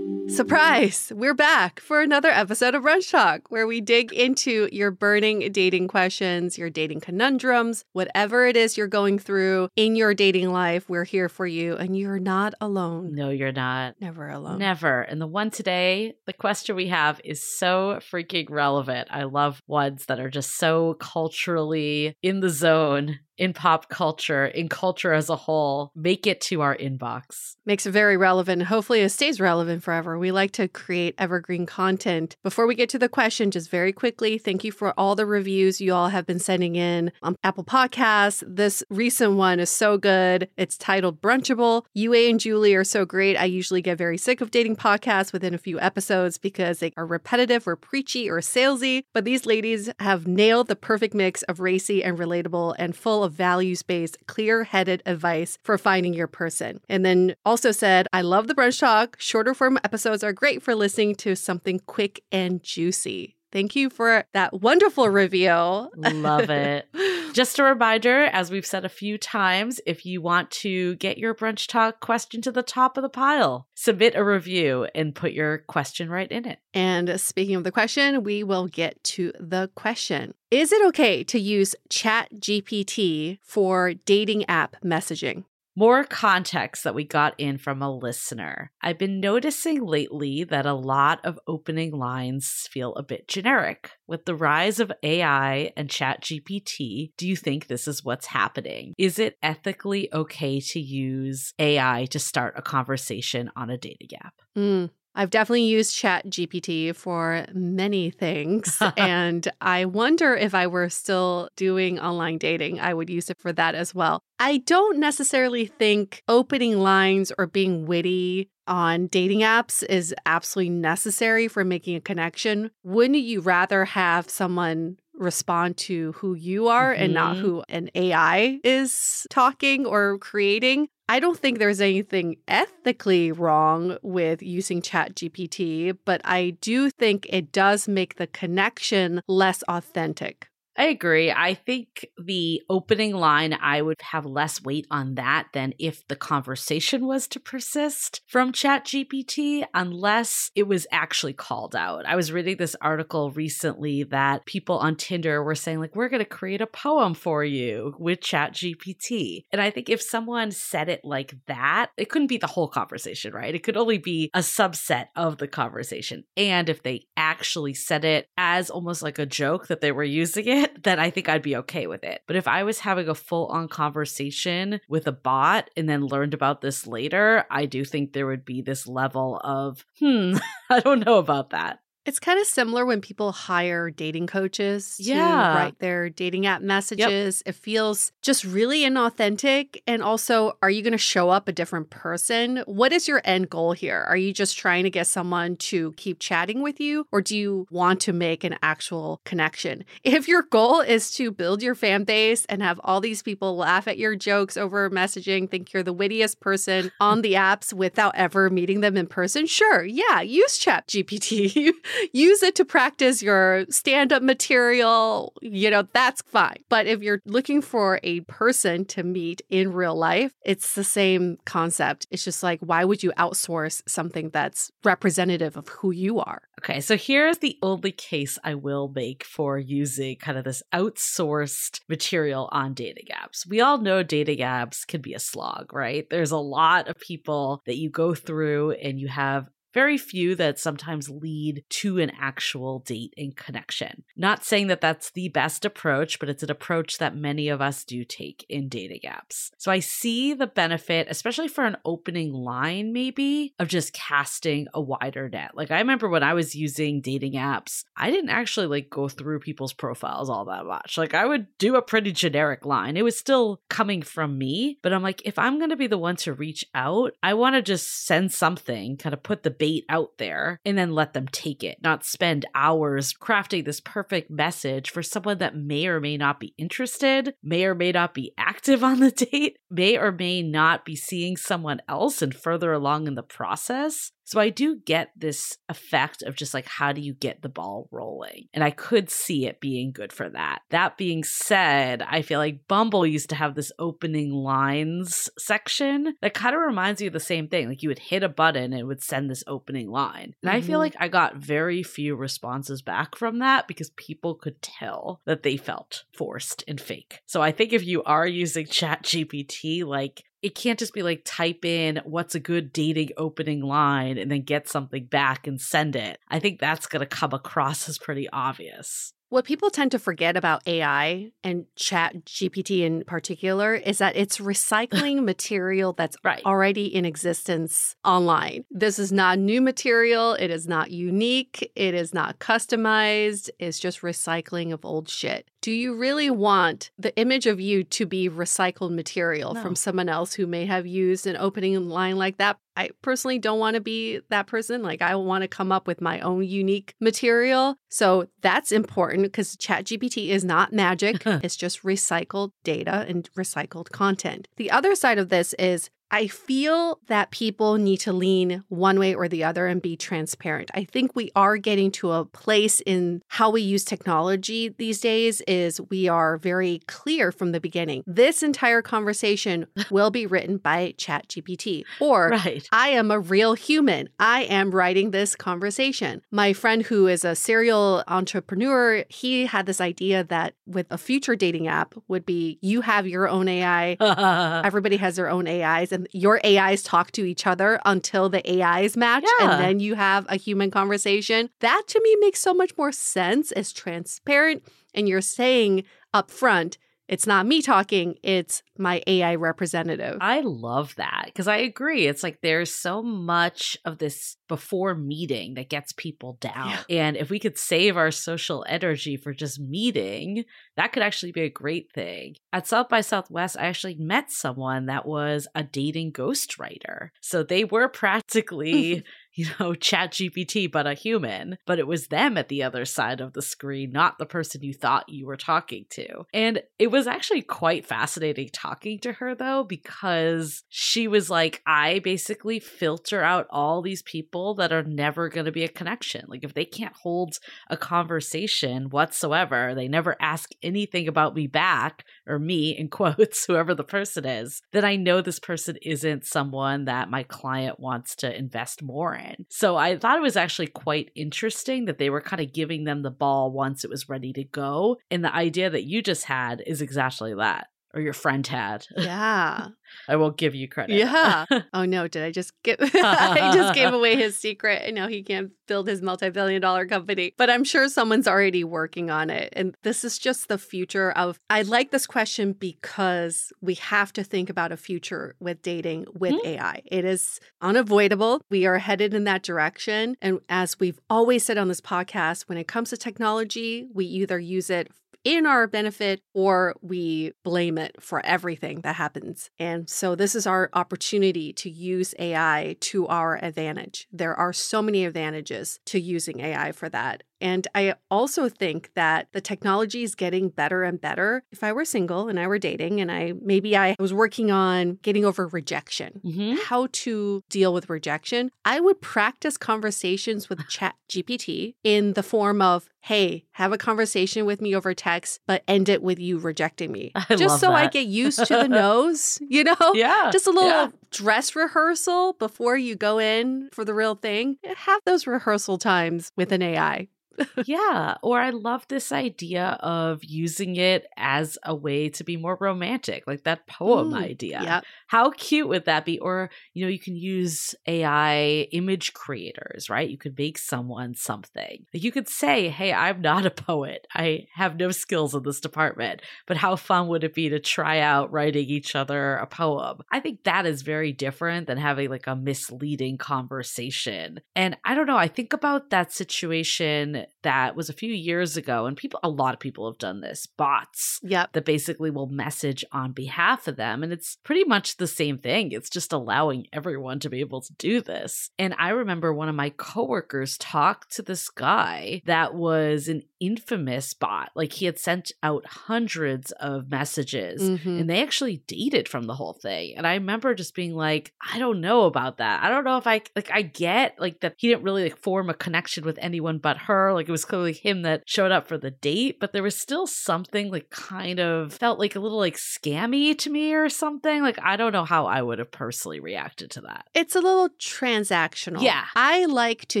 Surprise! 0.38 1.12
We're 1.12 1.34
back 1.34 1.80
for 1.80 2.00
another 2.00 2.28
episode 2.28 2.76
of 2.76 2.84
Brunch 2.84 3.10
Talk, 3.10 3.50
where 3.50 3.66
we 3.66 3.80
dig 3.80 4.12
into 4.12 4.68
your 4.70 4.92
burning 4.92 5.50
dating 5.50 5.88
questions, 5.88 6.56
your 6.56 6.70
dating 6.70 7.00
conundrums, 7.00 7.84
whatever 7.92 8.46
it 8.46 8.56
is 8.56 8.78
you're 8.78 8.86
going 8.86 9.18
through 9.18 9.68
in 9.74 9.96
your 9.96 10.14
dating 10.14 10.52
life. 10.52 10.88
We're 10.88 11.02
here 11.02 11.28
for 11.28 11.44
you, 11.44 11.74
and 11.74 11.98
you're 11.98 12.20
not 12.20 12.54
alone. 12.60 13.16
No, 13.16 13.30
you're 13.30 13.50
not. 13.50 13.96
Never 14.00 14.28
alone. 14.28 14.60
Never. 14.60 15.00
And 15.00 15.20
the 15.20 15.26
one 15.26 15.50
today, 15.50 16.14
the 16.24 16.32
question 16.32 16.76
we 16.76 16.86
have 16.86 17.20
is 17.24 17.42
so 17.42 17.98
freaking 18.00 18.48
relevant. 18.48 19.08
I 19.10 19.24
love 19.24 19.60
ones 19.66 20.06
that 20.06 20.20
are 20.20 20.30
just 20.30 20.56
so 20.56 20.94
culturally 21.00 22.14
in 22.22 22.38
the 22.38 22.50
zone 22.50 23.18
in 23.38 23.52
pop 23.52 23.88
culture, 23.88 24.46
in 24.46 24.68
culture 24.68 25.12
as 25.12 25.30
a 25.30 25.36
whole, 25.36 25.92
make 25.94 26.26
it 26.26 26.40
to 26.42 26.60
our 26.60 26.76
inbox. 26.76 27.56
Makes 27.64 27.86
it 27.86 27.92
very 27.92 28.16
relevant. 28.16 28.62
Hopefully, 28.64 29.00
it 29.00 29.10
stays 29.10 29.40
relevant 29.40 29.82
forever. 29.82 30.18
We 30.18 30.32
like 30.32 30.52
to 30.52 30.68
create 30.68 31.14
evergreen 31.18 31.64
content. 31.64 32.36
Before 32.42 32.66
we 32.66 32.74
get 32.74 32.88
to 32.90 32.98
the 32.98 33.08
question, 33.08 33.50
just 33.50 33.70
very 33.70 33.92
quickly, 33.92 34.38
thank 34.38 34.64
you 34.64 34.72
for 34.72 34.92
all 34.98 35.14
the 35.14 35.26
reviews 35.26 35.80
you 35.80 35.94
all 35.94 36.08
have 36.08 36.26
been 36.26 36.38
sending 36.38 36.76
in 36.76 37.12
on 37.22 37.36
Apple 37.44 37.64
Podcasts. 37.64 38.42
This 38.46 38.82
recent 38.90 39.34
one 39.34 39.60
is 39.60 39.70
so 39.70 39.96
good. 39.98 40.48
It's 40.56 40.76
titled 40.76 41.20
Brunchable. 41.20 41.84
Yue 41.94 42.14
and 42.14 42.40
Julie 42.40 42.74
are 42.74 42.84
so 42.84 43.04
great. 43.04 43.36
I 43.36 43.44
usually 43.44 43.82
get 43.82 43.98
very 43.98 44.18
sick 44.18 44.40
of 44.40 44.50
dating 44.50 44.76
podcasts 44.76 45.32
within 45.32 45.54
a 45.54 45.58
few 45.58 45.78
episodes 45.80 46.38
because 46.38 46.80
they 46.80 46.92
are 46.96 47.06
repetitive 47.06 47.68
or 47.68 47.76
preachy 47.76 48.28
or 48.28 48.40
salesy. 48.40 49.04
But 49.12 49.24
these 49.24 49.46
ladies 49.46 49.90
have 50.00 50.26
nailed 50.26 50.68
the 50.68 50.76
perfect 50.76 51.14
mix 51.14 51.42
of 51.44 51.60
racy 51.60 52.02
and 52.02 52.18
relatable 52.18 52.74
and 52.78 52.96
full 52.96 53.22
of 53.22 53.27
of 53.28 53.34
values 53.34 53.82
based, 53.82 54.16
clear 54.26 54.64
headed 54.64 55.02
advice 55.06 55.58
for 55.62 55.78
finding 55.78 56.14
your 56.14 56.26
person. 56.26 56.80
And 56.88 57.04
then 57.04 57.36
also 57.44 57.70
said, 57.70 58.08
I 58.12 58.22
love 58.22 58.48
the 58.48 58.54
brunch 58.54 58.80
talk. 58.80 59.16
Shorter 59.20 59.54
form 59.54 59.78
episodes 59.84 60.24
are 60.24 60.32
great 60.32 60.62
for 60.62 60.74
listening 60.74 61.14
to 61.16 61.36
something 61.36 61.80
quick 61.86 62.24
and 62.32 62.62
juicy. 62.62 63.36
Thank 63.52 63.76
you 63.76 63.88
for 63.88 64.24
that 64.32 64.60
wonderful 64.60 65.08
review. 65.08 65.90
Love 65.96 66.50
it. 66.50 66.86
Just 67.32 67.58
a 67.58 67.62
reminder, 67.62 68.24
as 68.24 68.50
we've 68.50 68.66
said 68.66 68.84
a 68.84 68.88
few 68.88 69.16
times, 69.16 69.80
if 69.86 70.04
you 70.04 70.20
want 70.20 70.50
to 70.50 70.96
get 70.96 71.18
your 71.18 71.34
brunch 71.34 71.68
talk 71.68 72.00
question 72.00 72.42
to 72.42 72.50
the 72.50 72.62
top 72.62 72.96
of 72.96 73.02
the 73.02 73.08
pile, 73.08 73.68
submit 73.74 74.16
a 74.16 74.24
review 74.24 74.88
and 74.94 75.14
put 75.14 75.32
your 75.32 75.58
question 75.58 76.10
right 76.10 76.30
in 76.30 76.46
it. 76.46 76.58
And 76.74 77.20
speaking 77.20 77.54
of 77.54 77.64
the 77.64 77.70
question, 77.70 78.24
we 78.24 78.42
will 78.42 78.66
get 78.66 79.02
to 79.04 79.32
the 79.38 79.70
question. 79.74 80.34
Is 80.50 80.72
it 80.72 80.84
okay 80.88 81.22
to 81.24 81.38
use 81.38 81.76
Chat 81.90 82.28
GPT 82.34 83.38
for 83.42 83.94
dating 83.94 84.48
app 84.48 84.76
messaging? 84.82 85.44
More 85.78 86.02
context 86.02 86.82
that 86.82 86.96
we 86.96 87.04
got 87.04 87.38
in 87.38 87.56
from 87.56 87.82
a 87.82 87.96
listener. 87.96 88.72
I've 88.82 88.98
been 88.98 89.20
noticing 89.20 89.86
lately 89.86 90.42
that 90.42 90.66
a 90.66 90.74
lot 90.74 91.24
of 91.24 91.38
opening 91.46 91.92
lines 91.92 92.68
feel 92.68 92.96
a 92.96 93.04
bit 93.04 93.28
generic. 93.28 93.92
With 94.08 94.24
the 94.24 94.34
rise 94.34 94.80
of 94.80 94.90
AI 95.04 95.70
and 95.76 95.88
ChatGPT, 95.88 97.12
do 97.16 97.28
you 97.28 97.36
think 97.36 97.68
this 97.68 97.86
is 97.86 98.04
what's 98.04 98.26
happening? 98.26 98.92
Is 98.98 99.20
it 99.20 99.38
ethically 99.40 100.12
okay 100.12 100.58
to 100.58 100.80
use 100.80 101.54
AI 101.60 102.06
to 102.06 102.18
start 102.18 102.54
a 102.56 102.62
conversation 102.62 103.48
on 103.54 103.70
a 103.70 103.78
dating 103.78 104.18
app? 104.20 104.34
Mm. 104.56 104.90
I've 105.18 105.30
definitely 105.30 105.64
used 105.64 105.96
Chat 105.96 106.26
GPT 106.26 106.94
for 106.94 107.44
many 107.52 108.08
things. 108.08 108.80
and 108.96 109.48
I 109.60 109.84
wonder 109.84 110.36
if 110.36 110.54
I 110.54 110.68
were 110.68 110.88
still 110.88 111.48
doing 111.56 111.98
online 111.98 112.38
dating, 112.38 112.78
I 112.78 112.94
would 112.94 113.10
use 113.10 113.28
it 113.28 113.36
for 113.40 113.52
that 113.54 113.74
as 113.74 113.92
well. 113.92 114.22
I 114.38 114.58
don't 114.58 114.98
necessarily 114.98 115.66
think 115.66 116.22
opening 116.28 116.78
lines 116.78 117.32
or 117.36 117.48
being 117.48 117.86
witty 117.86 118.48
on 118.68 119.08
dating 119.08 119.40
apps 119.40 119.82
is 119.82 120.14
absolutely 120.24 120.70
necessary 120.70 121.48
for 121.48 121.64
making 121.64 121.96
a 121.96 122.00
connection. 122.00 122.70
Wouldn't 122.84 123.18
you 123.18 123.40
rather 123.40 123.86
have 123.86 124.30
someone 124.30 124.98
respond 125.18 125.76
to 125.76 126.12
who 126.12 126.34
you 126.34 126.68
are 126.68 126.92
mm-hmm. 126.92 127.02
and 127.02 127.14
not 127.14 127.36
mm-hmm. 127.36 127.44
who 127.44 127.62
an 127.68 127.90
AI 127.94 128.60
is 128.64 129.26
talking 129.30 129.86
or 129.86 130.18
creating? 130.18 130.88
I 131.10 131.20
don't 131.20 131.38
think 131.38 131.58
there's 131.58 131.80
anything 131.80 132.36
ethically 132.48 133.32
wrong 133.32 133.96
with 134.02 134.42
using 134.42 134.82
ChatGPT, 134.82 135.96
but 136.04 136.20
I 136.24 136.50
do 136.60 136.90
think 136.90 137.26
it 137.30 137.50
does 137.50 137.88
make 137.88 138.16
the 138.16 138.26
connection 138.26 139.22
less 139.26 139.62
authentic. 139.68 140.48
I 140.78 140.84
agree. 140.84 141.32
I 141.32 141.54
think 141.54 142.06
the 142.16 142.62
opening 142.70 143.12
line, 143.12 143.52
I 143.60 143.82
would 143.82 144.00
have 144.00 144.24
less 144.24 144.62
weight 144.62 144.86
on 144.92 145.16
that 145.16 145.48
than 145.52 145.74
if 145.80 146.06
the 146.06 146.14
conversation 146.14 147.04
was 147.04 147.26
to 147.28 147.40
persist 147.40 148.20
from 148.28 148.52
ChatGPT, 148.52 149.64
unless 149.74 150.52
it 150.54 150.68
was 150.68 150.86
actually 150.92 151.32
called 151.32 151.74
out. 151.74 152.06
I 152.06 152.14
was 152.14 152.30
reading 152.30 152.58
this 152.58 152.76
article 152.80 153.32
recently 153.32 154.04
that 154.04 154.46
people 154.46 154.78
on 154.78 154.94
Tinder 154.94 155.42
were 155.42 155.56
saying, 155.56 155.80
like, 155.80 155.96
we're 155.96 156.08
going 156.08 156.22
to 156.22 156.24
create 156.24 156.60
a 156.60 156.66
poem 156.68 157.12
for 157.12 157.44
you 157.44 157.96
with 157.98 158.20
ChatGPT. 158.20 159.46
And 159.50 159.60
I 159.60 159.70
think 159.70 159.88
if 159.88 160.00
someone 160.00 160.52
said 160.52 160.88
it 160.88 161.00
like 161.02 161.34
that, 161.48 161.90
it 161.96 162.08
couldn't 162.08 162.28
be 162.28 162.38
the 162.38 162.46
whole 162.46 162.68
conversation, 162.68 163.32
right? 163.32 163.52
It 163.52 163.64
could 163.64 163.76
only 163.76 163.98
be 163.98 164.30
a 164.32 164.40
subset 164.40 165.06
of 165.16 165.38
the 165.38 165.48
conversation. 165.48 166.22
And 166.36 166.68
if 166.68 166.84
they 166.84 167.06
actually 167.16 167.74
said 167.74 168.04
it 168.04 168.28
as 168.36 168.70
almost 168.70 169.02
like 169.02 169.18
a 169.18 169.26
joke 169.26 169.66
that 169.66 169.80
they 169.80 169.90
were 169.90 170.04
using 170.04 170.46
it, 170.46 170.67
then 170.82 170.98
I 170.98 171.10
think 171.10 171.28
I'd 171.28 171.42
be 171.42 171.56
okay 171.56 171.86
with 171.86 172.04
it. 172.04 172.22
But 172.26 172.36
if 172.36 172.48
I 172.48 172.62
was 172.62 172.80
having 172.80 173.08
a 173.08 173.14
full 173.14 173.46
on 173.46 173.68
conversation 173.68 174.80
with 174.88 175.06
a 175.06 175.12
bot 175.12 175.70
and 175.76 175.88
then 175.88 176.06
learned 176.06 176.34
about 176.34 176.60
this 176.60 176.86
later, 176.86 177.44
I 177.50 177.66
do 177.66 177.84
think 177.84 178.12
there 178.12 178.26
would 178.26 178.44
be 178.44 178.62
this 178.62 178.86
level 178.86 179.40
of, 179.42 179.84
hmm, 179.98 180.36
I 180.70 180.80
don't 180.80 181.04
know 181.04 181.18
about 181.18 181.50
that. 181.50 181.80
It's 182.08 182.18
kind 182.18 182.40
of 182.40 182.46
similar 182.46 182.86
when 182.86 183.02
people 183.02 183.32
hire 183.32 183.90
dating 183.90 184.28
coaches 184.28 184.96
to 184.96 185.02
Yeah. 185.02 185.54
write 185.54 185.78
their 185.78 186.08
dating 186.08 186.46
app 186.46 186.62
messages. 186.62 187.42
It 187.44 187.54
feels 187.54 188.12
just 188.22 188.44
really 188.44 188.80
inauthentic. 188.80 189.82
And 189.86 190.02
also, 190.02 190.56
are 190.62 190.70
you 190.70 190.80
going 190.80 190.92
to 190.92 190.96
show 190.98 191.28
up 191.28 191.48
a 191.48 191.52
different 191.52 191.90
person? 191.90 192.62
What 192.64 192.94
is 192.94 193.08
your 193.08 193.20
end 193.26 193.50
goal 193.50 193.72
here? 193.72 194.06
Are 194.08 194.16
you 194.16 194.32
just 194.32 194.56
trying 194.56 194.84
to 194.84 194.90
get 194.90 195.06
someone 195.06 195.56
to 195.56 195.92
keep 195.98 196.18
chatting 196.18 196.62
with 196.62 196.80
you, 196.80 197.06
or 197.12 197.20
do 197.20 197.36
you 197.36 197.66
want 197.70 198.00
to 198.00 198.14
make 198.14 198.42
an 198.42 198.56
actual 198.62 199.20
connection? 199.24 199.84
If 200.18 200.26
your 200.26 200.42
goal 200.44 200.80
is 200.80 201.10
to 201.16 201.30
build 201.30 201.62
your 201.62 201.74
fan 201.74 202.04
base 202.04 202.46
and 202.46 202.62
have 202.62 202.80
all 202.82 203.02
these 203.02 203.22
people 203.22 203.54
laugh 203.54 203.86
at 203.86 203.98
your 203.98 204.16
jokes 204.16 204.56
over 204.56 204.88
messaging, 204.88 205.50
think 205.50 205.74
you're 205.74 205.82
the 205.82 205.92
wittiest 205.92 206.40
person 206.40 206.90
on 207.00 207.20
the 207.20 207.34
apps 207.34 207.74
without 207.74 208.14
ever 208.16 208.48
meeting 208.48 208.80
them 208.80 208.96
in 208.96 209.06
person, 209.06 209.46
sure, 209.46 209.84
yeah, 209.84 210.22
use 210.22 210.56
Chat 210.56 210.86
GPT. 210.88 211.72
use 212.12 212.42
it 212.42 212.54
to 212.56 212.64
practice 212.64 213.22
your 213.22 213.64
stand 213.70 214.12
up 214.12 214.22
material. 214.22 215.32
You 215.42 215.70
know, 215.70 215.86
that's 215.92 216.22
fine. 216.22 216.64
But 216.68 216.86
if 216.86 217.02
you're 217.02 217.20
looking 217.24 217.62
for 217.62 218.00
a 218.02 218.20
person 218.20 218.84
to 218.86 219.02
meet 219.02 219.42
in 219.50 219.72
real 219.72 219.96
life, 219.96 220.32
it's 220.44 220.74
the 220.74 220.84
same 220.84 221.38
concept. 221.44 222.06
It's 222.10 222.24
just 222.24 222.42
like, 222.42 222.60
why 222.60 222.84
would 222.84 223.02
you 223.02 223.12
outsource 223.18 223.82
something 223.88 224.30
that's 224.30 224.70
representative 224.84 225.56
of 225.56 225.68
who 225.68 225.90
you 225.90 226.20
are? 226.20 226.42
Okay, 226.58 226.80
so 226.80 226.96
here's 226.96 227.38
the 227.38 227.56
only 227.62 227.92
case 227.92 228.36
I 228.42 228.54
will 228.54 228.88
make 228.88 229.22
for 229.22 229.58
using 229.58 230.16
kind 230.16 230.36
of 230.36 230.44
this 230.44 230.62
outsourced 230.72 231.80
material 231.88 232.48
on 232.50 232.74
dating 232.74 233.06
apps. 233.12 233.46
We 233.46 233.60
all 233.60 233.78
know 233.78 234.02
dating 234.02 234.38
apps 234.38 234.86
can 234.86 235.00
be 235.00 235.14
a 235.14 235.20
slog, 235.20 235.72
right? 235.72 236.08
There's 236.10 236.32
a 236.32 236.38
lot 236.38 236.88
of 236.88 236.98
people 236.98 237.62
that 237.66 237.76
you 237.76 237.90
go 237.90 238.14
through 238.14 238.72
and 238.72 238.98
you 238.98 239.06
have 239.08 239.48
very 239.72 239.98
few 239.98 240.34
that 240.36 240.58
sometimes 240.58 241.10
lead 241.10 241.64
to 241.68 241.98
an 241.98 242.12
actual 242.20 242.80
date 242.80 243.14
and 243.16 243.36
connection. 243.36 244.04
Not 244.16 244.44
saying 244.44 244.68
that 244.68 244.80
that's 244.80 245.10
the 245.10 245.28
best 245.28 245.64
approach, 245.64 246.18
but 246.18 246.28
it's 246.28 246.42
an 246.42 246.50
approach 246.50 246.98
that 246.98 247.16
many 247.16 247.48
of 247.48 247.60
us 247.60 247.84
do 247.84 248.04
take 248.04 248.44
in 248.48 248.68
dating 248.68 249.00
apps. 249.04 249.50
So 249.58 249.70
I 249.70 249.80
see 249.80 250.34
the 250.34 250.46
benefit, 250.46 251.06
especially 251.10 251.48
for 251.48 251.64
an 251.64 251.76
opening 251.84 252.32
line, 252.32 252.92
maybe, 252.92 253.54
of 253.58 253.68
just 253.68 253.92
casting 253.92 254.66
a 254.74 254.80
wider 254.80 255.28
net. 255.28 255.52
Like 255.54 255.70
I 255.70 255.78
remember 255.78 256.08
when 256.08 256.22
I 256.22 256.34
was 256.34 256.54
using 256.54 257.00
dating 257.00 257.34
apps, 257.34 257.84
I 257.96 258.10
didn't 258.10 258.30
actually 258.30 258.66
like 258.66 258.90
go 258.90 259.08
through 259.08 259.40
people's 259.40 259.72
profiles 259.72 260.30
all 260.30 260.44
that 260.46 260.66
much. 260.66 260.96
Like 260.98 261.14
I 261.14 261.26
would 261.26 261.46
do 261.58 261.76
a 261.76 261.82
pretty 261.82 262.12
generic 262.12 262.64
line. 262.64 262.96
It 262.96 263.04
was 263.04 263.18
still 263.18 263.60
coming 263.68 264.02
from 264.02 264.38
me, 264.38 264.78
but 264.82 264.92
I'm 264.92 265.02
like, 265.02 265.22
if 265.24 265.38
I'm 265.38 265.58
going 265.58 265.70
to 265.70 265.76
be 265.76 265.86
the 265.86 265.98
one 265.98 266.16
to 266.16 266.32
reach 266.32 266.64
out, 266.74 267.12
I 267.22 267.34
want 267.34 267.56
to 267.56 267.62
just 267.62 268.06
send 268.06 268.32
something, 268.32 268.96
kind 268.96 269.12
of 269.12 269.22
put 269.22 269.42
the 269.42 269.50
bait 269.58 269.84
out 269.88 270.18
there 270.18 270.60
and 270.64 270.78
then 270.78 270.92
let 270.92 271.12
them 271.12 271.28
take 271.28 271.62
it, 271.62 271.78
not 271.82 272.04
spend 272.04 272.46
hours 272.54 273.12
crafting 273.12 273.64
this 273.64 273.80
perfect 273.80 274.30
message 274.30 274.90
for 274.90 275.02
someone 275.02 275.38
that 275.38 275.56
may 275.56 275.86
or 275.86 276.00
may 276.00 276.16
not 276.16 276.40
be 276.40 276.54
interested, 276.56 277.34
may 277.42 277.64
or 277.64 277.74
may 277.74 277.92
not 277.92 278.14
be 278.14 278.32
active 278.38 278.82
on 278.82 279.00
the 279.00 279.10
date, 279.32 279.58
may 279.70 279.96
or 279.96 280.12
may 280.12 280.42
not 280.42 280.84
be 280.84 280.96
seeing 280.96 281.36
someone 281.36 281.80
else 281.88 282.22
and 282.22 282.34
further 282.34 282.72
along 282.72 283.06
in 283.06 283.14
the 283.14 283.22
process. 283.22 284.12
So 284.28 284.38
I 284.38 284.50
do 284.50 284.76
get 284.76 285.10
this 285.16 285.56
effect 285.70 286.20
of 286.20 286.36
just 286.36 286.52
like, 286.52 286.66
how 286.66 286.92
do 286.92 287.00
you 287.00 287.14
get 287.14 287.40
the 287.40 287.48
ball 287.48 287.88
rolling? 287.90 288.48
And 288.52 288.62
I 288.62 288.70
could 288.70 289.08
see 289.08 289.46
it 289.46 289.58
being 289.58 289.90
good 289.90 290.12
for 290.12 290.28
that. 290.28 290.58
That 290.68 290.98
being 290.98 291.24
said, 291.24 292.02
I 292.02 292.20
feel 292.20 292.38
like 292.38 292.68
Bumble 292.68 293.06
used 293.06 293.30
to 293.30 293.36
have 293.36 293.54
this 293.54 293.72
opening 293.78 294.30
lines 294.30 295.30
section 295.38 296.12
that 296.20 296.34
kind 296.34 296.54
of 296.54 296.60
reminds 296.60 297.00
you 297.00 297.06
of 297.06 297.14
the 297.14 297.20
same 297.20 297.48
thing. 297.48 297.70
Like 297.70 297.82
you 297.82 297.88
would 297.88 297.98
hit 297.98 298.22
a 298.22 298.28
button 298.28 298.64
and 298.64 298.78
it 298.78 298.84
would 298.84 299.02
send 299.02 299.30
this 299.30 299.44
opening 299.46 299.88
line. 299.90 300.34
And 300.42 300.50
I 300.50 300.60
feel 300.60 300.76
Mhm. 300.78 300.82
like 300.82 300.96
I 301.00 301.08
got 301.08 301.36
very 301.36 301.82
few 301.82 302.14
responses 302.14 302.82
back 302.82 303.16
from 303.16 303.38
that 303.38 303.66
because 303.66 303.88
people 303.96 304.34
could 304.34 304.60
tell 304.60 305.22
that 305.24 305.42
they 305.42 305.56
felt 305.56 306.04
forced 306.12 306.64
and 306.68 306.78
fake. 306.78 307.20
So 307.24 307.40
I 307.40 307.50
think 307.50 307.72
if 307.72 307.82
you 307.82 308.02
are 308.02 308.26
using 308.26 308.66
Chat 308.78 309.04
GPT, 309.04 309.84
like 309.84 310.22
it 310.42 310.54
can't 310.54 310.78
just 310.78 310.94
be 310.94 311.02
like 311.02 311.22
type 311.24 311.64
in 311.64 312.00
what's 312.04 312.34
a 312.34 312.40
good 312.40 312.72
dating 312.72 313.10
opening 313.16 313.60
line 313.60 314.18
and 314.18 314.30
then 314.30 314.42
get 314.42 314.68
something 314.68 315.04
back 315.06 315.46
and 315.46 315.60
send 315.60 315.96
it. 315.96 316.18
I 316.28 316.38
think 316.38 316.60
that's 316.60 316.86
going 316.86 317.00
to 317.00 317.06
come 317.06 317.32
across 317.32 317.88
as 317.88 317.98
pretty 317.98 318.28
obvious. 318.30 319.12
What 319.30 319.44
people 319.44 319.68
tend 319.68 319.90
to 319.90 319.98
forget 319.98 320.38
about 320.38 320.66
AI 320.66 321.32
and 321.44 321.66
Chat 321.76 322.24
GPT 322.24 322.80
in 322.80 323.04
particular 323.04 323.74
is 323.74 323.98
that 323.98 324.16
it's 324.16 324.38
recycling 324.52 325.22
material 325.22 325.92
that's 325.92 326.16
Right. 326.24 326.42
already 326.46 326.86
in 326.86 327.04
existence 327.04 327.94
online. 328.04 328.64
This 328.70 328.98
is 328.98 329.12
not 329.12 329.38
new 329.38 329.60
material. 329.60 330.32
It 330.32 330.50
is 330.50 330.66
not 330.66 330.90
unique. 330.92 331.70
It 331.76 331.92
is 331.94 332.14
not 332.14 332.38
customized. 332.38 333.50
It's 333.58 333.78
just 333.78 334.00
recycling 334.00 334.72
of 334.72 334.82
old 334.86 335.10
shit. 335.10 335.46
Do 335.60 335.72
you 335.72 335.96
really 335.96 336.30
want 336.30 336.90
the 336.98 337.16
image 337.16 337.46
of 337.46 337.60
you 337.60 337.82
to 337.84 338.06
be 338.06 338.30
recycled 338.30 338.94
material 338.94 339.54
No. 339.54 339.62
from 339.62 339.74
someone 339.74 340.08
else 340.08 340.34
who 340.34 340.46
may 340.46 340.66
have 340.66 340.86
used 340.86 341.26
an 341.26 341.36
opening 341.36 341.88
line 341.88 342.16
like 342.16 342.38
that? 342.38 342.58
I 342.76 342.90
personally 343.02 343.40
don't 343.40 343.58
want 343.58 343.74
to 343.74 343.80
be 343.80 344.20
that 344.30 344.46
person. 344.46 344.82
Like, 344.84 345.02
I 345.02 345.16
want 345.16 345.42
to 345.42 345.48
come 345.48 345.72
up 345.72 345.88
with 345.88 346.00
my 346.00 346.20
own 346.20 346.44
unique 346.44 346.94
material. 347.00 347.76
So 347.88 348.28
that's 348.40 348.70
important 348.70 349.24
because 349.24 349.56
ChatGPT 349.56 350.28
is 350.28 350.44
not 350.44 350.72
magic, 350.72 351.22
it's 351.26 351.56
just 351.56 351.82
recycled 351.82 352.52
data 352.62 353.04
and 353.08 353.28
recycled 353.36 353.90
content. 353.90 354.46
The 354.58 354.70
other 354.70 354.94
side 354.94 355.18
of 355.18 355.28
this 355.28 355.54
is 355.54 355.90
I 356.10 356.26
feel 356.26 357.00
that 357.08 357.30
people 357.30 357.76
need 357.76 357.98
to 357.98 358.12
lean 358.12 358.64
one 358.68 358.98
way 358.98 359.14
or 359.14 359.28
the 359.28 359.44
other 359.44 359.66
and 359.66 359.82
be 359.82 359.96
transparent. 359.96 360.70
I 360.74 360.84
think 360.84 361.14
we 361.14 361.30
are 361.36 361.56
getting 361.58 361.90
to 361.92 362.12
a 362.12 362.24
place 362.24 362.80
in 362.80 363.22
how 363.28 363.50
we 363.50 363.60
use 363.60 363.84
technology 363.84 364.68
these 364.70 365.00
days 365.00 365.42
is 365.42 365.80
we 365.90 366.08
are 366.08 366.38
very 366.38 366.80
clear 366.86 367.30
from 367.30 367.52
the 367.52 367.60
beginning. 367.60 368.04
This 368.06 368.42
entire 368.42 368.82
conversation 368.82 369.66
will 369.90 370.10
be 370.10 370.26
written 370.26 370.56
by 370.56 370.94
ChatGPT 370.96 371.84
or 372.00 372.28
Right. 372.28 372.66
I 372.72 372.88
am 372.88 373.10
a 373.10 373.20
real 373.20 373.54
human. 373.54 374.08
I 374.18 374.44
am 374.44 374.70
writing 374.70 375.10
this 375.10 375.36
conversation. 375.36 376.22
My 376.30 376.52
friend 376.52 376.82
who 376.82 377.06
is 377.06 377.24
a 377.24 377.34
serial 377.34 378.02
entrepreneur, 378.08 379.04
he 379.08 379.46
had 379.46 379.66
this 379.66 379.80
idea 379.80 380.24
that 380.24 380.54
with 380.66 380.86
a 380.90 380.98
future 380.98 381.36
dating 381.36 381.68
app 381.68 381.94
would 382.08 382.24
be 382.24 382.58
you 382.62 382.80
have 382.82 383.06
your 383.06 383.28
own 383.28 383.48
AI, 383.48 383.96
everybody 384.64 384.96
has 384.96 385.16
their 385.16 385.28
own 385.28 385.46
AIs 385.46 385.92
and 385.98 386.08
your 386.12 386.40
AIs 386.44 386.82
talk 386.82 387.10
to 387.12 387.24
each 387.24 387.46
other 387.46 387.80
until 387.84 388.28
the 388.28 388.42
AIs 388.62 388.96
match 388.96 389.24
Yeah. 389.40 389.50
and 389.52 389.62
then 389.64 389.80
you 389.80 389.94
have 389.94 390.26
a 390.28 390.36
human 390.36 390.70
conversation. 390.70 391.50
That 391.60 391.82
to 391.88 392.00
me 392.02 392.16
makes 392.20 392.40
so 392.40 392.54
much 392.54 392.76
more 392.78 392.92
sense. 392.92 393.52
It's 393.52 393.72
transparent 393.72 394.62
and 394.94 395.08
you're 395.08 395.20
saying 395.20 395.84
up 396.14 396.30
front, 396.30 396.78
it's 397.08 397.26
not 397.26 397.46
me 397.46 397.62
talking, 397.62 398.16
it's 398.22 398.62
my 398.76 399.02
AI 399.06 399.34
representative. 399.34 400.18
I 400.20 400.40
love 400.40 400.94
that 400.96 401.24
because 401.26 401.48
I 401.48 401.56
agree. 401.56 402.06
It's 402.06 402.22
like 402.22 402.40
there's 402.42 402.72
so 402.72 403.02
much 403.02 403.76
of 403.84 403.98
this 403.98 404.36
before 404.46 404.94
meeting 404.94 405.54
that 405.54 405.70
gets 405.70 405.92
people 405.92 406.36
down. 406.40 406.78
And 406.88 407.16
if 407.16 407.30
we 407.30 407.38
could 407.38 407.58
save 407.58 407.96
our 407.96 408.10
social 408.10 408.64
energy 408.68 409.16
for 409.16 409.32
just 409.32 409.58
meeting, 409.58 410.44
that 410.76 410.92
could 410.92 411.02
actually 411.02 411.32
be 411.32 411.42
a 411.42 411.50
great 411.50 411.92
thing. 411.92 412.36
At 412.52 412.66
South 412.66 412.88
by 412.88 413.00
Southwest, 413.00 413.56
I 413.58 413.66
actually 413.66 413.96
met 413.96 414.30
someone 414.30 414.86
that 414.86 415.06
was 415.06 415.48
a 415.54 415.62
dating 415.64 416.12
ghostwriter. 416.12 417.08
So 417.20 417.42
they 417.42 417.64
were 417.64 417.88
practically. 417.88 418.68
Mm-hmm. 418.98 419.06
You 419.38 419.46
know, 419.60 419.72
Chat 419.88 420.10
GPT, 420.14 420.70
but 420.70 420.88
a 420.88 420.94
human. 420.94 421.58
But 421.64 421.78
it 421.78 421.86
was 421.86 422.08
them 422.08 422.36
at 422.36 422.48
the 422.48 422.64
other 422.64 422.84
side 422.84 423.20
of 423.20 423.34
the 423.34 423.42
screen, 423.42 423.92
not 423.92 424.18
the 424.18 424.26
person 424.26 424.64
you 424.64 424.74
thought 424.74 425.08
you 425.08 425.26
were 425.26 425.36
talking 425.36 425.86
to. 425.90 426.24
And 426.34 426.60
it 426.80 426.90
was 426.90 427.06
actually 427.06 427.42
quite 427.42 427.86
fascinating 427.86 428.50
talking 428.52 428.98
to 429.00 429.12
her, 429.12 429.36
though, 429.36 429.62
because 429.62 430.64
she 430.68 431.06
was 431.06 431.30
like, 431.30 431.62
I 431.64 432.00
basically 432.00 432.58
filter 432.58 433.22
out 433.22 433.46
all 433.48 433.80
these 433.80 434.02
people 434.02 434.54
that 434.54 434.72
are 434.72 434.82
never 434.82 435.28
going 435.28 435.46
to 435.46 435.52
be 435.52 435.62
a 435.62 435.68
connection. 435.68 436.24
Like, 436.26 436.42
if 436.42 436.54
they 436.54 436.64
can't 436.64 436.96
hold 436.96 437.38
a 437.70 437.76
conversation 437.76 438.90
whatsoever, 438.90 439.72
they 439.72 439.86
never 439.86 440.16
ask 440.20 440.50
anything 440.64 441.06
about 441.06 441.36
me 441.36 441.46
back, 441.46 442.04
or 442.26 442.40
me 442.40 442.76
in 442.76 442.88
quotes, 442.98 443.46
whoever 443.46 443.72
the 443.72 443.84
person 443.84 444.24
is, 444.24 444.62
then 444.72 444.84
I 444.84 444.96
know 444.96 445.20
this 445.20 445.38
person 445.38 445.76
isn't 445.82 446.26
someone 446.26 446.86
that 446.86 447.08
my 447.08 447.22
client 447.22 447.78
wants 447.78 448.16
to 448.16 448.36
invest 448.36 448.82
more 448.82 449.14
in. 449.14 449.27
So 449.48 449.76
I 449.76 449.96
thought 449.98 450.18
it 450.18 450.22
was 450.22 450.36
actually 450.36 450.68
quite 450.68 451.10
interesting 451.14 451.84
that 451.86 451.98
they 451.98 452.10
were 452.10 452.20
kind 452.20 452.40
of 452.40 452.52
giving 452.52 452.84
them 452.84 453.02
the 453.02 453.10
ball 453.10 453.50
once 453.50 453.84
it 453.84 453.90
was 453.90 454.08
ready 454.08 454.32
to 454.34 454.44
go. 454.44 454.98
And 455.10 455.24
the 455.24 455.34
idea 455.34 455.70
that 455.70 455.84
you 455.84 456.02
just 456.02 456.24
had 456.24 456.62
is 456.66 456.82
exactly 456.82 457.34
that. 457.34 457.68
Or 457.94 458.00
your 458.00 458.12
friend 458.12 458.46
had. 458.46 458.86
Yeah. 458.96 459.68
I 460.08 460.16
won't 460.16 460.36
give 460.36 460.54
you 460.54 460.68
credit. 460.68 460.96
Yeah. 460.96 461.46
oh 461.72 461.84
no, 461.84 462.08
did 462.08 462.22
I 462.22 462.30
just 462.30 462.52
give 462.62 462.76
I 462.80 463.50
just 463.54 463.74
gave 463.74 463.92
away 463.92 464.16
his 464.16 464.36
secret 464.36 464.82
and 464.84 464.94
now 464.94 465.08
he 465.08 465.22
can't 465.22 465.52
build 465.66 465.88
his 465.88 466.02
multi-billion 466.02 466.60
dollar 466.60 466.86
company. 466.86 467.34
But 467.36 467.50
I'm 467.50 467.64
sure 467.64 467.88
someone's 467.88 468.28
already 468.28 468.64
working 468.64 469.10
on 469.10 469.30
it. 469.30 469.52
And 469.54 469.74
this 469.82 470.04
is 470.04 470.18
just 470.18 470.48
the 470.48 470.58
future 470.58 471.10
of 471.12 471.38
I 471.48 471.62
like 471.62 471.90
this 471.90 472.06
question 472.06 472.52
because 472.52 473.52
we 473.60 473.74
have 473.74 474.12
to 474.14 474.24
think 474.24 474.50
about 474.50 474.72
a 474.72 474.76
future 474.76 475.34
with 475.40 475.62
dating 475.62 476.06
with 476.14 476.34
mm-hmm. 476.34 476.46
AI. 476.46 476.82
It 476.86 477.04
is 477.04 477.40
unavoidable. 477.60 478.42
We 478.50 478.66
are 478.66 478.78
headed 478.78 479.14
in 479.14 479.24
that 479.24 479.42
direction. 479.42 480.16
And 480.20 480.40
as 480.48 480.78
we've 480.78 481.00
always 481.08 481.44
said 481.44 481.58
on 481.58 481.68
this 481.68 481.80
podcast, 481.80 482.48
when 482.48 482.58
it 482.58 482.68
comes 482.68 482.90
to 482.90 482.96
technology, 482.96 483.86
we 483.92 484.04
either 484.06 484.38
use 484.38 484.70
it 484.70 484.90
in 485.24 485.46
our 485.46 485.66
benefit 485.66 486.22
or 486.34 486.74
we 486.80 487.32
blame 487.44 487.78
it 487.78 488.02
for 488.02 488.24
everything 488.24 488.80
that 488.82 488.96
happens. 488.96 489.50
And 489.58 489.88
so 489.88 490.14
this 490.14 490.34
is 490.34 490.46
our 490.46 490.70
opportunity 490.72 491.52
to 491.54 491.70
use 491.70 492.14
AI 492.18 492.76
to 492.80 493.06
our 493.08 493.42
advantage. 493.42 494.06
There 494.12 494.34
are 494.34 494.52
so 494.52 494.82
many 494.82 495.04
advantages 495.04 495.80
to 495.86 496.00
using 496.00 496.40
AI 496.40 496.72
for 496.72 496.88
that. 496.88 497.22
And 497.40 497.68
I 497.74 497.94
also 498.10 498.48
think 498.48 498.90
that 498.94 499.28
the 499.32 499.40
technology 499.40 500.02
is 500.02 500.14
getting 500.14 500.48
better 500.48 500.82
and 500.82 501.00
better. 501.00 501.44
If 501.52 501.62
I 501.62 501.72
were 501.72 501.84
single 501.84 502.28
and 502.28 502.38
I 502.38 502.46
were 502.46 502.58
dating 502.58 503.00
and 503.00 503.12
I 503.12 503.32
maybe 503.40 503.76
I 503.76 503.94
was 503.98 504.12
working 504.12 504.50
on 504.50 504.98
getting 505.02 505.24
over 505.24 505.46
rejection, 505.46 506.20
mm-hmm. 506.24 506.56
how 506.64 506.88
to 506.90 507.42
deal 507.48 507.72
with 507.72 507.88
rejection, 507.88 508.50
I 508.64 508.80
would 508.80 509.00
practice 509.00 509.56
conversations 509.56 510.48
with 510.48 510.66
Chat 510.68 510.96
GPT 511.08 511.74
in 511.84 512.14
the 512.14 512.22
form 512.22 512.60
of, 512.60 512.88
hey, 513.00 513.44
have 513.52 513.72
a 513.72 513.78
conversation 513.78 514.44
with 514.44 514.60
me 514.60 514.74
over 514.74 514.92
text, 514.94 515.40
but 515.46 515.62
end 515.68 515.88
it 515.88 516.02
with 516.02 516.18
you 516.18 516.38
rejecting 516.38 516.92
me. 516.92 517.12
I 517.28 517.36
just 517.36 517.60
so 517.60 517.68
that. 517.68 517.76
I 517.76 517.86
get 517.88 518.06
used 518.06 518.44
to 518.46 518.56
the 518.56 518.68
nose, 518.68 519.38
you 519.48 519.64
know? 519.64 519.76
Yeah. 519.94 520.30
Just 520.32 520.46
a 520.46 520.50
little 520.50 520.68
yeah. 520.68 520.88
dress 521.10 521.56
rehearsal 521.56 522.34
before 522.34 522.76
you 522.76 522.96
go 522.96 523.18
in 523.18 523.68
for 523.72 523.84
the 523.84 523.94
real 523.94 524.14
thing. 524.14 524.58
Have 524.64 525.00
those 525.04 525.26
rehearsal 525.26 525.78
times 525.78 526.32
with 526.36 526.52
an 526.52 526.62
AI 526.62 527.08
yeah. 527.66 528.16
Or 528.22 528.40
I 528.40 528.50
love 528.50 528.86
this 528.88 529.12
idea 529.12 529.78
of 529.80 530.24
using 530.24 530.76
it 530.76 531.06
as 531.16 531.58
a 531.64 531.74
way 531.74 532.08
to 532.10 532.24
be 532.24 532.36
more 532.36 532.56
romantic, 532.60 533.26
like 533.26 533.44
that 533.44 533.66
poem 533.66 534.12
mm, 534.12 534.22
idea. 534.22 534.60
Yep. 534.62 534.84
How 535.06 535.30
cute 535.30 535.68
would 535.68 535.84
that 535.86 536.04
be? 536.04 536.18
Or, 536.18 536.50
you 536.74 536.84
know, 536.84 536.90
you 536.90 536.98
can 536.98 537.16
use 537.16 537.74
AI 537.86 538.68
image 538.72 539.12
creators, 539.12 539.88
right? 539.88 540.08
You 540.08 540.18
could 540.18 540.36
make 540.36 540.58
someone 540.58 541.14
something. 541.14 541.86
Like 541.92 542.02
you 542.02 542.12
could 542.12 542.28
say, 542.28 542.68
hey, 542.68 542.87
I'm 542.92 543.20
not 543.20 543.46
a 543.46 543.50
poet. 543.50 544.06
I 544.14 544.46
have 544.54 544.76
no 544.76 544.90
skills 544.90 545.34
in 545.34 545.42
this 545.42 545.60
department, 545.60 546.22
but 546.46 546.56
how 546.56 546.76
fun 546.76 547.08
would 547.08 547.24
it 547.24 547.34
be 547.34 547.48
to 547.48 547.60
try 547.60 548.00
out 548.00 548.32
writing 548.32 548.66
each 548.66 548.94
other 548.94 549.36
a 549.36 549.46
poem? 549.46 549.98
I 550.10 550.20
think 550.20 550.44
that 550.44 550.66
is 550.66 550.82
very 550.82 551.12
different 551.12 551.66
than 551.66 551.78
having 551.78 552.10
like 552.10 552.26
a 552.26 552.36
misleading 552.36 553.18
conversation. 553.18 554.40
And 554.54 554.76
I 554.84 554.94
don't 554.94 555.06
know, 555.06 555.16
I 555.16 555.28
think 555.28 555.52
about 555.52 555.90
that 555.90 556.12
situation 556.12 557.26
that 557.42 557.76
was 557.76 557.88
a 557.88 557.94
few 557.94 558.12
years 558.12 558.56
ago, 558.56 558.86
and 558.86 558.96
people, 558.96 559.20
a 559.22 559.28
lot 559.28 559.54
of 559.54 559.60
people 559.60 559.90
have 559.90 559.98
done 559.98 560.20
this 560.20 560.46
bots 560.46 561.20
yep. 561.22 561.52
that 561.52 561.64
basically 561.64 562.10
will 562.10 562.28
message 562.28 562.84
on 562.92 563.12
behalf 563.12 563.68
of 563.68 563.76
them. 563.76 564.02
And 564.02 564.12
it's 564.12 564.36
pretty 564.44 564.64
much 564.64 564.96
the 564.96 565.06
same 565.06 565.38
thing. 565.38 565.72
It's 565.72 565.90
just 565.90 566.12
allowing 566.12 566.66
everyone 566.72 567.20
to 567.20 567.30
be 567.30 567.40
able 567.40 567.60
to 567.60 567.72
do 567.74 568.00
this. 568.00 568.50
And 568.58 568.74
I 568.78 568.90
remember 568.90 569.32
one 569.32 569.48
of 569.48 569.54
my 569.54 569.70
coworkers 569.70 570.58
talked 570.58 571.14
to 571.16 571.22
this 571.22 571.48
guy 571.48 572.22
that 572.26 572.54
was 572.54 572.77
an 573.08 573.22
infamous 573.40 574.14
bot. 574.14 574.50
Like 574.54 574.72
he 574.72 574.86
had 574.86 574.98
sent 574.98 575.32
out 575.42 575.66
hundreds 575.66 576.52
of 576.52 576.90
messages 576.90 577.62
mm-hmm. 577.62 577.88
and 577.88 578.10
they 578.10 578.22
actually 578.22 578.62
dated 578.66 579.08
from 579.08 579.24
the 579.24 579.34
whole 579.34 579.52
thing. 579.52 579.96
And 579.96 580.06
I 580.06 580.14
remember 580.14 580.54
just 580.54 580.74
being 580.74 580.94
like, 580.94 581.32
I 581.52 581.58
don't 581.58 581.80
know 581.80 582.04
about 582.04 582.38
that. 582.38 582.62
I 582.62 582.68
don't 582.68 582.84
know 582.84 582.96
if 582.96 583.06
I 583.06 583.22
like 583.36 583.50
I 583.52 583.62
get 583.62 584.18
like 584.18 584.40
that 584.40 584.54
he 584.56 584.68
didn't 584.68 584.82
really 584.82 585.04
like 585.04 585.16
form 585.16 585.50
a 585.50 585.54
connection 585.54 586.04
with 586.04 586.18
anyone 586.20 586.58
but 586.58 586.78
her. 586.78 587.12
Like 587.12 587.28
it 587.28 587.32
was 587.32 587.44
clearly 587.44 587.72
him 587.72 588.02
that 588.02 588.22
showed 588.26 588.52
up 588.52 588.68
for 588.68 588.78
the 588.78 588.90
date, 588.90 589.38
but 589.40 589.52
there 589.52 589.62
was 589.62 589.76
still 589.76 590.06
something 590.06 590.70
like 590.70 590.90
kind 590.90 591.40
of 591.40 591.72
felt 591.74 591.98
like 591.98 592.16
a 592.16 592.20
little 592.20 592.38
like 592.38 592.56
scammy 592.56 593.36
to 593.38 593.50
me 593.50 593.74
or 593.74 593.88
something. 593.88 594.42
Like 594.42 594.58
I 594.62 594.76
don't 594.76 594.92
know 594.92 595.04
how 595.04 595.26
I 595.26 595.42
would 595.42 595.58
have 595.58 595.70
personally 595.70 596.20
reacted 596.20 596.70
to 596.72 596.80
that. 596.82 597.06
It's 597.14 597.36
a 597.36 597.40
little 597.40 597.68
transactional. 597.70 598.82
Yeah. 598.82 599.04
I 599.14 599.46
like 599.46 599.86
to 599.88 600.00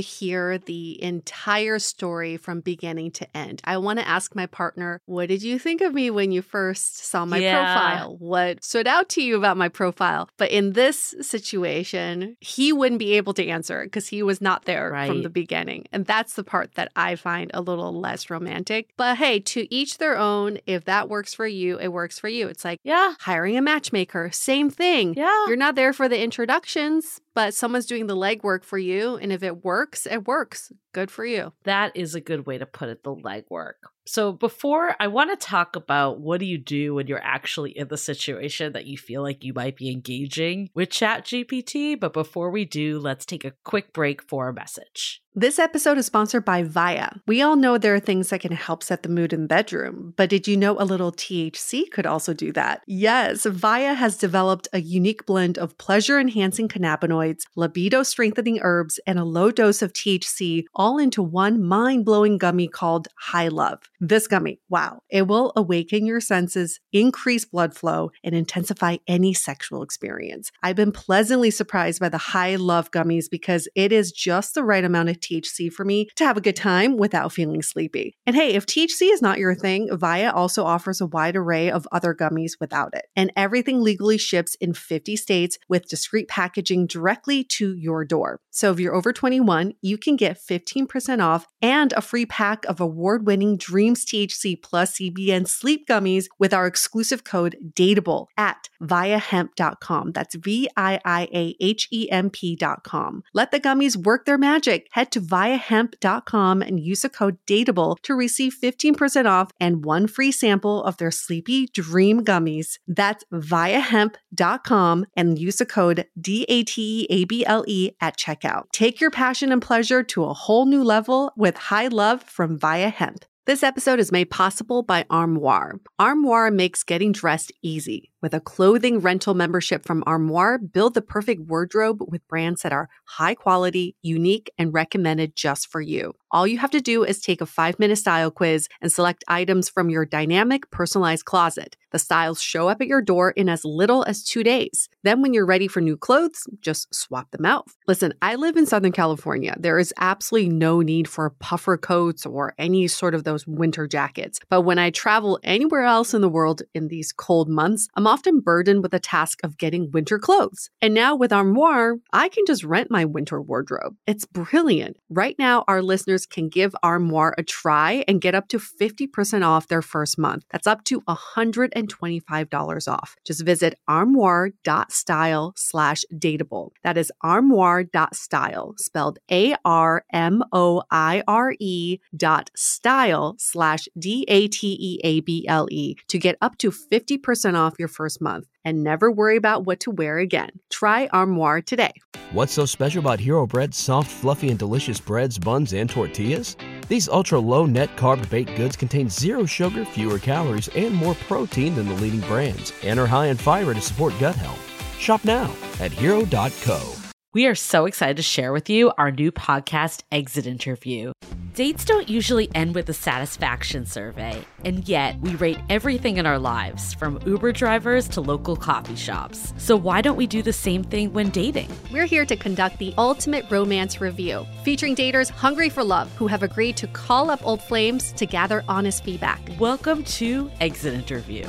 hear 0.00 0.58
the 0.58 1.02
entire 1.02 1.78
story 1.78 2.36
from 2.36 2.60
beginning 2.60 3.10
to 3.12 3.27
end. 3.34 3.60
I 3.64 3.76
want 3.76 3.98
to 3.98 4.08
ask 4.08 4.34
my 4.34 4.46
partner, 4.46 5.00
what 5.06 5.28
did 5.28 5.42
you 5.42 5.58
think 5.58 5.80
of 5.80 5.94
me 5.94 6.10
when 6.10 6.32
you 6.32 6.42
first 6.42 7.04
saw 7.04 7.24
my 7.24 7.38
yeah. 7.38 7.74
profile? 7.74 8.16
What 8.18 8.64
stood 8.64 8.86
out 8.86 9.08
to 9.10 9.22
you 9.22 9.36
about 9.36 9.56
my 9.56 9.68
profile? 9.68 10.28
But 10.36 10.50
in 10.50 10.72
this 10.72 11.14
situation, 11.20 12.36
he 12.40 12.72
wouldn't 12.72 12.98
be 12.98 13.14
able 13.14 13.34
to 13.34 13.46
answer 13.46 13.84
because 13.84 14.08
he 14.08 14.22
was 14.22 14.40
not 14.40 14.64
there 14.64 14.90
right. 14.90 15.08
from 15.08 15.22
the 15.22 15.30
beginning. 15.30 15.86
And 15.92 16.06
that's 16.06 16.34
the 16.34 16.44
part 16.44 16.74
that 16.74 16.90
I 16.96 17.16
find 17.16 17.50
a 17.54 17.60
little 17.60 17.98
less 17.98 18.30
romantic. 18.30 18.90
But 18.96 19.18
hey, 19.18 19.40
to 19.40 19.72
each 19.74 19.98
their 19.98 20.16
own. 20.16 20.58
If 20.66 20.84
that 20.84 21.08
works 21.08 21.34
for 21.34 21.46
you, 21.46 21.78
it 21.78 21.88
works 21.88 22.18
for 22.18 22.28
you. 22.28 22.48
It's 22.48 22.64
like, 22.64 22.80
yeah, 22.82 23.14
hiring 23.20 23.56
a 23.56 23.62
matchmaker, 23.62 24.30
same 24.32 24.70
thing. 24.70 25.14
Yeah. 25.14 25.46
You're 25.46 25.56
not 25.56 25.74
there 25.74 25.92
for 25.92 26.08
the 26.08 26.20
introductions, 26.20 27.20
but 27.34 27.54
someone's 27.54 27.86
doing 27.86 28.06
the 28.06 28.16
legwork 28.16 28.64
for 28.64 28.78
you. 28.78 29.16
And 29.16 29.32
if 29.32 29.42
it 29.42 29.64
works, 29.64 30.06
it 30.06 30.26
works. 30.26 30.72
Good 30.92 31.10
for 31.10 31.24
you. 31.24 31.52
That 31.64 31.94
is 31.94 32.14
a 32.14 32.20
good 32.20 32.46
way 32.46 32.58
to 32.58 32.66
put 32.66 32.88
it 32.88 33.04
the 33.04 33.12
legwork. 33.22 33.74
So, 34.08 34.32
before 34.32 34.96
I 34.98 35.06
want 35.06 35.38
to 35.38 35.46
talk 35.46 35.76
about 35.76 36.18
what 36.18 36.40
do 36.40 36.46
you 36.46 36.56
do 36.56 36.94
when 36.94 37.08
you're 37.08 37.22
actually 37.22 37.76
in 37.76 37.88
the 37.88 37.98
situation 37.98 38.72
that 38.72 38.86
you 38.86 38.96
feel 38.96 39.20
like 39.20 39.44
you 39.44 39.52
might 39.52 39.76
be 39.76 39.90
engaging 39.90 40.70
with 40.74 40.88
ChatGPT. 40.88 42.00
But 42.00 42.14
before 42.14 42.50
we 42.50 42.64
do, 42.64 42.98
let's 42.98 43.26
take 43.26 43.44
a 43.44 43.52
quick 43.64 43.92
break 43.92 44.22
for 44.22 44.48
a 44.48 44.54
message. 44.54 45.20
This 45.38 45.60
episode 45.60 45.98
is 45.98 46.06
sponsored 46.06 46.44
by 46.44 46.64
VIIA. 46.64 47.20
We 47.28 47.42
all 47.42 47.54
know 47.54 47.78
there 47.78 47.94
are 47.94 48.00
things 48.00 48.30
that 48.30 48.40
can 48.40 48.50
help 48.50 48.82
set 48.82 49.04
the 49.04 49.08
mood 49.08 49.32
in 49.32 49.42
the 49.42 49.46
bedroom, 49.46 50.14
but 50.16 50.30
did 50.30 50.48
you 50.48 50.56
know 50.56 50.76
a 50.80 50.84
little 50.84 51.12
THC 51.12 51.88
could 51.92 52.06
also 52.06 52.34
do 52.34 52.50
that? 52.54 52.82
Yes, 52.88 53.46
VIIA 53.46 53.94
has 53.94 54.16
developed 54.16 54.66
a 54.72 54.80
unique 54.80 55.26
blend 55.26 55.56
of 55.56 55.78
pleasure 55.78 56.18
enhancing 56.18 56.66
cannabinoids, 56.66 57.42
libido 57.54 58.02
strengthening 58.02 58.58
herbs, 58.62 58.98
and 59.06 59.16
a 59.16 59.24
low 59.24 59.52
dose 59.52 59.80
of 59.80 59.92
THC 59.92 60.64
all 60.74 60.98
into 60.98 61.22
one 61.22 61.62
mind 61.62 62.04
blowing 62.04 62.36
gummy 62.36 62.66
called 62.66 63.06
High 63.18 63.46
Love. 63.46 63.82
This 64.00 64.28
gummy, 64.28 64.60
wow, 64.68 65.00
it 65.10 65.26
will 65.26 65.52
awaken 65.56 66.06
your 66.06 66.20
senses, 66.20 66.78
increase 66.92 67.44
blood 67.44 67.74
flow, 67.74 68.12
and 68.22 68.32
intensify 68.32 68.98
any 69.08 69.34
sexual 69.34 69.82
experience. 69.82 70.52
I've 70.62 70.76
been 70.76 70.92
pleasantly 70.92 71.50
surprised 71.50 71.98
by 71.98 72.08
the 72.08 72.18
High 72.18 72.54
Love 72.54 72.92
gummies 72.92 73.24
because 73.28 73.66
it 73.74 73.90
is 73.90 74.12
just 74.12 74.54
the 74.54 74.62
right 74.62 74.84
amount 74.84 75.08
of 75.08 75.18
THC 75.18 75.72
for 75.72 75.84
me 75.84 76.08
to 76.14 76.24
have 76.24 76.36
a 76.36 76.40
good 76.40 76.54
time 76.54 76.96
without 76.96 77.32
feeling 77.32 77.60
sleepy. 77.60 78.16
And 78.24 78.36
hey, 78.36 78.54
if 78.54 78.66
THC 78.66 79.12
is 79.12 79.20
not 79.20 79.38
your 79.38 79.56
thing, 79.56 79.88
VIIA 79.90 80.32
also 80.32 80.64
offers 80.64 81.00
a 81.00 81.06
wide 81.06 81.34
array 81.34 81.68
of 81.68 81.88
other 81.90 82.14
gummies 82.14 82.52
without 82.60 82.94
it. 82.94 83.06
And 83.16 83.32
everything 83.34 83.82
legally 83.82 84.18
ships 84.18 84.54
in 84.60 84.74
50 84.74 85.16
states 85.16 85.58
with 85.68 85.88
discreet 85.88 86.28
packaging 86.28 86.86
directly 86.86 87.42
to 87.44 87.74
your 87.74 88.04
door. 88.04 88.38
So 88.50 88.70
if 88.70 88.78
you're 88.78 88.94
over 88.94 89.12
21, 89.12 89.74
you 89.82 89.98
can 89.98 90.14
get 90.14 90.38
15% 90.38 91.20
off 91.20 91.46
and 91.60 91.92
a 91.94 92.00
free 92.00 92.26
pack 92.26 92.64
of 92.66 92.80
award 92.80 93.26
winning 93.26 93.56
Dreams 93.88 94.04
THC 94.04 94.60
plus 94.60 94.98
CBN 94.98 95.48
sleep 95.48 95.86
gummies 95.88 96.26
with 96.38 96.52
our 96.52 96.66
exclusive 96.66 97.24
code 97.24 97.56
DATEABLE 97.74 98.26
at 98.36 98.68
viiahemp.com. 98.82 100.12
That's 100.12 100.34
V 100.34 100.68
I 100.76 101.00
I 101.04 101.28
A 101.32 101.56
H 101.58 101.88
E 101.90 102.10
M 102.10 102.28
P.com. 102.28 103.22
Let 103.32 103.50
the 103.50 103.60
gummies 103.60 103.96
work 103.96 104.26
their 104.26 104.36
magic. 104.36 104.88
Head 104.90 105.10
to 105.12 105.22
viiahemp.com 105.22 106.60
and 106.60 106.80
use 106.80 107.00
the 107.00 107.08
code 107.08 107.38
DATEABLE 107.46 107.96
to 108.02 108.14
receive 108.14 108.54
15% 108.62 109.24
off 109.24 109.50
and 109.58 109.84
one 109.84 110.06
free 110.06 110.32
sample 110.32 110.84
of 110.84 110.98
their 110.98 111.10
Sleepy 111.10 111.68
Dream 111.68 112.22
gummies. 112.24 112.78
That's 112.86 113.24
viiahemp.com 113.32 115.06
and 115.16 115.38
use 115.38 115.56
the 115.56 115.66
code 115.66 116.06
D 116.20 116.44
A 116.50 116.62
T 116.62 117.00
E 117.00 117.06
A 117.08 117.24
B 117.24 117.46
L 117.46 117.64
E 117.66 117.92
at 118.02 118.18
checkout. 118.18 118.64
Take 118.72 119.00
your 119.00 119.10
passion 119.10 119.50
and 119.50 119.62
pleasure 119.62 120.02
to 120.02 120.24
a 120.24 120.34
whole 120.34 120.66
new 120.66 120.84
level 120.84 121.32
with 121.36 121.56
high 121.56 121.88
love 121.88 122.22
from 122.22 122.58
Viia 122.58 122.92
Hemp. 122.92 123.24
This 123.48 123.62
episode 123.62 123.98
is 123.98 124.12
made 124.12 124.28
possible 124.28 124.82
by 124.82 125.06
Armoire. 125.08 125.80
Armoire 125.98 126.50
makes 126.50 126.82
getting 126.82 127.12
dressed 127.12 127.50
easy. 127.62 128.12
With 128.20 128.34
a 128.34 128.40
clothing 128.40 128.98
rental 129.00 129.32
membership 129.32 129.86
from 129.86 130.04
Armoire, 130.06 130.58
build 130.58 130.92
the 130.92 131.00
perfect 131.00 131.40
wardrobe 131.48 132.02
with 132.06 132.28
brands 132.28 132.60
that 132.60 132.74
are 132.74 132.90
high 133.06 133.34
quality, 133.34 133.96
unique, 134.02 134.50
and 134.58 134.74
recommended 134.74 135.34
just 135.34 135.68
for 135.68 135.80
you. 135.80 136.12
All 136.30 136.46
you 136.46 136.58
have 136.58 136.70
to 136.72 136.80
do 136.80 137.04
is 137.04 137.20
take 137.20 137.40
a 137.40 137.46
five 137.46 137.78
minute 137.78 137.96
style 137.96 138.30
quiz 138.30 138.68
and 138.80 138.92
select 138.92 139.24
items 139.28 139.68
from 139.68 139.90
your 139.90 140.04
dynamic, 140.04 140.70
personalized 140.70 141.24
closet. 141.24 141.76
The 141.90 141.98
styles 141.98 142.42
show 142.42 142.68
up 142.68 142.82
at 142.82 142.86
your 142.86 143.00
door 143.00 143.30
in 143.30 143.48
as 143.48 143.64
little 143.64 144.04
as 144.04 144.22
two 144.22 144.42
days. 144.42 144.90
Then, 145.04 145.22
when 145.22 145.32
you're 145.32 145.46
ready 145.46 145.68
for 145.68 145.80
new 145.80 145.96
clothes, 145.96 146.46
just 146.60 146.94
swap 146.94 147.30
them 147.30 147.46
out. 147.46 147.66
Listen, 147.86 148.12
I 148.20 148.34
live 148.34 148.56
in 148.56 148.66
Southern 148.66 148.92
California. 148.92 149.56
There 149.58 149.78
is 149.78 149.94
absolutely 149.98 150.50
no 150.50 150.82
need 150.82 151.08
for 151.08 151.30
puffer 151.38 151.78
coats 151.78 152.26
or 152.26 152.54
any 152.58 152.88
sort 152.88 153.14
of 153.14 153.24
those 153.24 153.46
winter 153.46 153.86
jackets. 153.86 154.38
But 154.50 154.62
when 154.62 154.78
I 154.78 154.90
travel 154.90 155.40
anywhere 155.42 155.84
else 155.84 156.12
in 156.12 156.20
the 156.20 156.28
world 156.28 156.60
in 156.74 156.88
these 156.88 157.10
cold 157.10 157.48
months, 157.48 157.88
I'm 157.94 158.06
often 158.06 158.40
burdened 158.40 158.82
with 158.82 158.92
the 158.92 159.00
task 159.00 159.40
of 159.42 159.56
getting 159.56 159.90
winter 159.90 160.18
clothes. 160.18 160.68
And 160.82 160.92
now 160.92 161.16
with 161.16 161.32
Armoire, 161.32 161.96
I 162.12 162.28
can 162.28 162.44
just 162.46 162.64
rent 162.64 162.90
my 162.90 163.06
winter 163.06 163.40
wardrobe. 163.40 163.96
It's 164.06 164.26
brilliant. 164.26 164.98
Right 165.08 165.36
now, 165.38 165.64
our 165.68 165.80
listeners 165.80 166.17
can 166.26 166.48
give 166.48 166.74
Armoire 166.82 167.34
a 167.38 167.42
try 167.42 168.04
and 168.06 168.20
get 168.20 168.34
up 168.34 168.48
to 168.48 168.58
50% 168.58 169.44
off 169.44 169.68
their 169.68 169.82
first 169.82 170.18
month. 170.18 170.44
That's 170.50 170.66
up 170.66 170.84
to 170.84 171.00
$125 171.02 172.88
off. 172.88 173.16
Just 173.24 173.44
visit 173.44 173.74
armoire.style 173.88 175.52
slash 175.56 176.04
dateable. 176.14 176.70
That 176.84 176.96
is 176.98 177.12
armoire.style, 177.22 178.74
spelled 178.76 179.18
A 179.30 179.54
R 179.64 180.04
M 180.12 180.42
O 180.52 180.82
I 180.90 181.22
R 181.26 181.54
E 181.58 181.98
dot 182.16 182.50
style 182.56 183.36
slash 183.38 183.88
D 183.98 184.24
A 184.28 184.48
T 184.48 184.76
E 184.80 185.00
A 185.04 185.20
B 185.20 185.46
L 185.48 185.68
E 185.70 185.96
to 186.08 186.18
get 186.18 186.36
up 186.40 186.58
to 186.58 186.70
50% 186.70 187.54
off 187.54 187.74
your 187.78 187.88
first 187.88 188.20
month 188.20 188.46
and 188.68 188.84
never 188.84 189.10
worry 189.10 189.36
about 189.36 189.64
what 189.64 189.80
to 189.80 189.90
wear 189.90 190.18
again. 190.18 190.50
Try 190.68 191.08
Armoire 191.10 191.62
today. 191.62 191.92
What's 192.32 192.52
so 192.52 192.66
special 192.66 193.00
about 193.00 193.18
Hero 193.18 193.46
Bread's 193.46 193.78
soft, 193.78 194.10
fluffy, 194.10 194.50
and 194.50 194.58
delicious 194.58 195.00
breads, 195.00 195.38
buns, 195.38 195.72
and 195.72 195.88
tortillas? 195.88 196.54
These 196.88 197.08
ultra 197.08 197.38
low 197.38 197.64
net 197.64 197.88
carb 197.96 198.28
baked 198.28 198.54
goods 198.56 198.76
contain 198.76 199.08
zero 199.08 199.46
sugar, 199.46 199.86
fewer 199.86 200.18
calories, 200.18 200.68
and 200.76 200.94
more 200.94 201.14
protein 201.14 201.74
than 201.74 201.88
the 201.88 201.94
leading 201.94 202.20
brands, 202.20 202.74
and 202.84 203.00
are 203.00 203.06
high 203.06 203.26
in 203.26 203.38
fiber 203.38 203.72
to 203.72 203.80
support 203.80 204.12
gut 204.20 204.36
health. 204.36 204.60
Shop 204.98 205.24
now 205.24 205.50
at 205.80 205.90
hero.co. 205.90 206.92
We 207.32 207.46
are 207.46 207.54
so 207.54 207.86
excited 207.86 208.18
to 208.18 208.22
share 208.22 208.52
with 208.52 208.68
you 208.68 208.92
our 208.98 209.10
new 209.10 209.32
podcast, 209.32 210.02
Exit 210.12 210.46
Interview. 210.46 211.12
Dates 211.58 211.84
don't 211.84 212.08
usually 212.08 212.48
end 212.54 212.76
with 212.76 212.88
a 212.88 212.92
satisfaction 212.92 213.84
survey, 213.84 214.44
and 214.64 214.88
yet 214.88 215.18
we 215.18 215.34
rate 215.34 215.58
everything 215.68 216.18
in 216.18 216.24
our 216.24 216.38
lives, 216.38 216.94
from 216.94 217.18
Uber 217.26 217.50
drivers 217.50 218.06
to 218.10 218.20
local 218.20 218.54
coffee 218.54 218.94
shops. 218.94 219.52
So 219.56 219.74
why 219.74 220.00
don't 220.00 220.14
we 220.14 220.28
do 220.28 220.40
the 220.40 220.52
same 220.52 220.84
thing 220.84 221.12
when 221.12 221.30
dating? 221.30 221.68
We're 221.90 222.04
here 222.04 222.24
to 222.26 222.36
conduct 222.36 222.78
the 222.78 222.94
ultimate 222.96 223.44
romance 223.50 224.00
review, 224.00 224.46
featuring 224.62 224.94
daters 224.94 225.30
hungry 225.30 225.68
for 225.68 225.82
love 225.82 226.08
who 226.14 226.28
have 226.28 226.44
agreed 226.44 226.76
to 226.76 226.86
call 226.86 227.28
up 227.28 227.44
old 227.44 227.60
flames 227.60 228.12
to 228.12 228.24
gather 228.24 228.62
honest 228.68 229.02
feedback. 229.02 229.40
Welcome 229.58 230.04
to 230.04 230.52
Exit 230.60 230.94
Interview. 230.94 231.44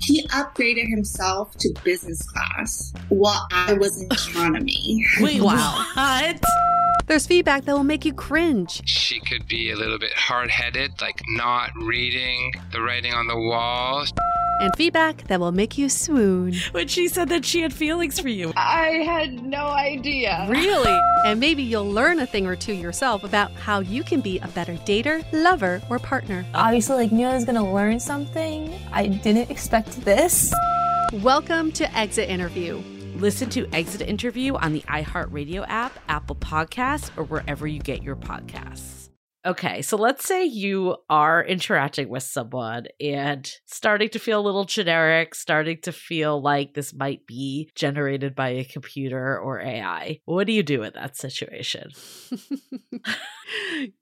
He 0.00 0.26
upgraded 0.28 0.90
himself 0.90 1.56
to 1.60 1.74
business 1.82 2.20
class 2.30 2.92
while 3.08 3.48
I 3.52 3.72
was 3.72 4.02
in 4.02 4.08
economy. 4.12 5.02
Wait, 5.18 5.40
wow. 5.40 5.86
What? 5.94 6.69
There's 7.06 7.26
feedback 7.26 7.64
that 7.64 7.74
will 7.74 7.84
make 7.84 8.04
you 8.04 8.12
cringe. 8.12 8.82
She 8.88 9.18
could 9.20 9.48
be 9.48 9.70
a 9.72 9.76
little 9.76 9.98
bit 9.98 10.12
hard 10.12 10.50
headed, 10.50 11.00
like 11.00 11.20
not 11.30 11.70
reading 11.76 12.52
the 12.72 12.80
writing 12.80 13.12
on 13.12 13.26
the 13.26 13.36
wall. 13.36 14.04
And 14.60 14.72
feedback 14.76 15.26
that 15.28 15.40
will 15.40 15.52
make 15.52 15.76
you 15.78 15.88
swoon. 15.88 16.54
When 16.72 16.86
she 16.86 17.08
said 17.08 17.28
that 17.30 17.44
she 17.44 17.62
had 17.62 17.72
feelings 17.72 18.20
for 18.20 18.28
you. 18.28 18.52
I 18.56 19.02
had 19.06 19.42
no 19.42 19.66
idea. 19.68 20.46
Really? 20.48 21.00
and 21.24 21.40
maybe 21.40 21.62
you'll 21.62 21.90
learn 21.90 22.20
a 22.20 22.26
thing 22.26 22.46
or 22.46 22.56
two 22.56 22.74
yourself 22.74 23.24
about 23.24 23.50
how 23.52 23.80
you 23.80 24.02
can 24.04 24.20
be 24.20 24.38
a 24.38 24.48
better 24.48 24.74
dater, 24.74 25.24
lover, 25.32 25.82
or 25.90 25.98
partner. 25.98 26.46
Obviously, 26.54 26.96
like 26.96 27.12
knew 27.12 27.26
I 27.26 27.34
was 27.34 27.44
gonna 27.44 27.72
learn 27.72 27.98
something. 28.00 28.72
I 28.92 29.06
didn't 29.08 29.50
expect 29.50 30.04
this. 30.04 30.52
Welcome 31.14 31.72
to 31.72 31.96
Exit 31.96 32.28
Interview. 32.28 32.82
Listen 33.20 33.50
to 33.50 33.68
Exit 33.74 34.00
Interview 34.00 34.54
on 34.54 34.72
the 34.72 34.80
iHeartRadio 34.88 35.66
app, 35.68 35.92
Apple 36.08 36.36
Podcasts, 36.36 37.10
or 37.18 37.24
wherever 37.24 37.66
you 37.66 37.78
get 37.78 38.02
your 38.02 38.16
podcasts. 38.16 38.99
Okay, 39.46 39.80
so 39.80 39.96
let's 39.96 40.26
say 40.26 40.44
you 40.44 40.96
are 41.08 41.42
interacting 41.42 42.10
with 42.10 42.24
someone 42.24 42.88
and 43.00 43.50
starting 43.64 44.10
to 44.10 44.18
feel 44.18 44.38
a 44.38 44.42
little 44.44 44.64
generic, 44.66 45.34
starting 45.34 45.78
to 45.82 45.92
feel 45.92 46.42
like 46.42 46.74
this 46.74 46.92
might 46.92 47.26
be 47.26 47.70
generated 47.74 48.34
by 48.34 48.50
a 48.50 48.64
computer 48.64 49.38
or 49.38 49.58
AI. 49.58 50.20
What 50.26 50.46
do 50.46 50.52
you 50.52 50.62
do 50.62 50.82
in 50.82 50.92
that 50.94 51.16
situation? 51.16 51.90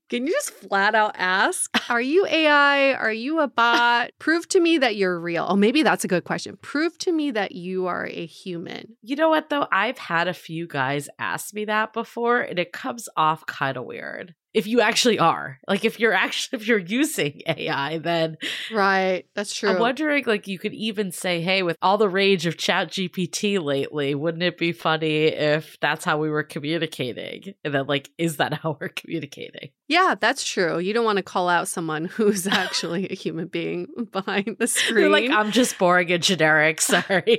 Can 0.08 0.26
you 0.26 0.32
just 0.32 0.50
flat 0.54 0.96
out 0.96 1.14
ask, 1.16 1.70
are 1.88 2.00
you 2.00 2.26
AI? 2.26 2.94
Are 2.94 3.12
you 3.12 3.38
a 3.40 3.46
bot? 3.46 4.10
Prove 4.18 4.48
to 4.48 4.58
me 4.58 4.78
that 4.78 4.96
you're 4.96 5.20
real. 5.20 5.46
Oh, 5.48 5.56
maybe 5.56 5.82
that's 5.84 6.02
a 6.02 6.08
good 6.08 6.24
question. 6.24 6.58
Prove 6.62 6.98
to 6.98 7.12
me 7.12 7.30
that 7.30 7.52
you 7.52 7.86
are 7.86 8.06
a 8.06 8.26
human. 8.26 8.96
You 9.02 9.14
know 9.16 9.28
what, 9.28 9.50
though? 9.50 9.66
I've 9.70 9.98
had 9.98 10.26
a 10.26 10.34
few 10.34 10.66
guys 10.66 11.08
ask 11.18 11.54
me 11.54 11.66
that 11.66 11.92
before, 11.92 12.40
and 12.40 12.58
it 12.58 12.72
comes 12.72 13.08
off 13.16 13.46
kind 13.46 13.76
of 13.76 13.84
weird 13.84 14.34
if 14.58 14.66
you 14.66 14.80
actually 14.80 15.20
are 15.20 15.60
like 15.68 15.84
if 15.84 16.00
you're 16.00 16.12
actually 16.12 16.58
if 16.60 16.66
you're 16.66 16.78
using 16.78 17.40
ai 17.46 17.98
then 17.98 18.36
right 18.72 19.24
that's 19.34 19.54
true. 19.54 19.70
I'm 19.70 19.78
wondering 19.78 20.24
like 20.26 20.48
you 20.48 20.58
could 20.58 20.74
even 20.74 21.12
say 21.12 21.40
hey 21.40 21.62
with 21.62 21.76
all 21.80 21.96
the 21.96 22.08
rage 22.08 22.44
of 22.44 22.56
chat 22.56 22.88
gpt 22.88 23.62
lately 23.62 24.16
wouldn't 24.16 24.42
it 24.42 24.58
be 24.58 24.72
funny 24.72 25.26
if 25.26 25.78
that's 25.80 26.04
how 26.04 26.18
we 26.18 26.28
were 26.28 26.42
communicating? 26.42 27.54
And 27.64 27.72
then 27.72 27.86
like 27.86 28.10
is 28.18 28.38
that 28.38 28.52
how 28.62 28.76
we're 28.80 28.88
communicating? 28.88 29.70
Yeah 29.86 30.16
that's 30.18 30.42
true. 30.44 30.80
You 30.80 30.92
don't 30.92 31.04
want 31.04 31.18
to 31.18 31.22
call 31.22 31.48
out 31.48 31.68
someone 31.68 32.04
who's 32.18 32.48
actually 32.48 33.08
a 33.10 33.14
human 33.14 33.46
being 33.46 33.86
behind 34.10 34.56
the 34.58 34.66
screen 34.66 35.12
like 35.12 35.30
i'm 35.30 35.52
just 35.52 35.78
boring 35.78 36.10
and 36.10 36.22
generic 36.22 36.80
sorry. 36.80 37.38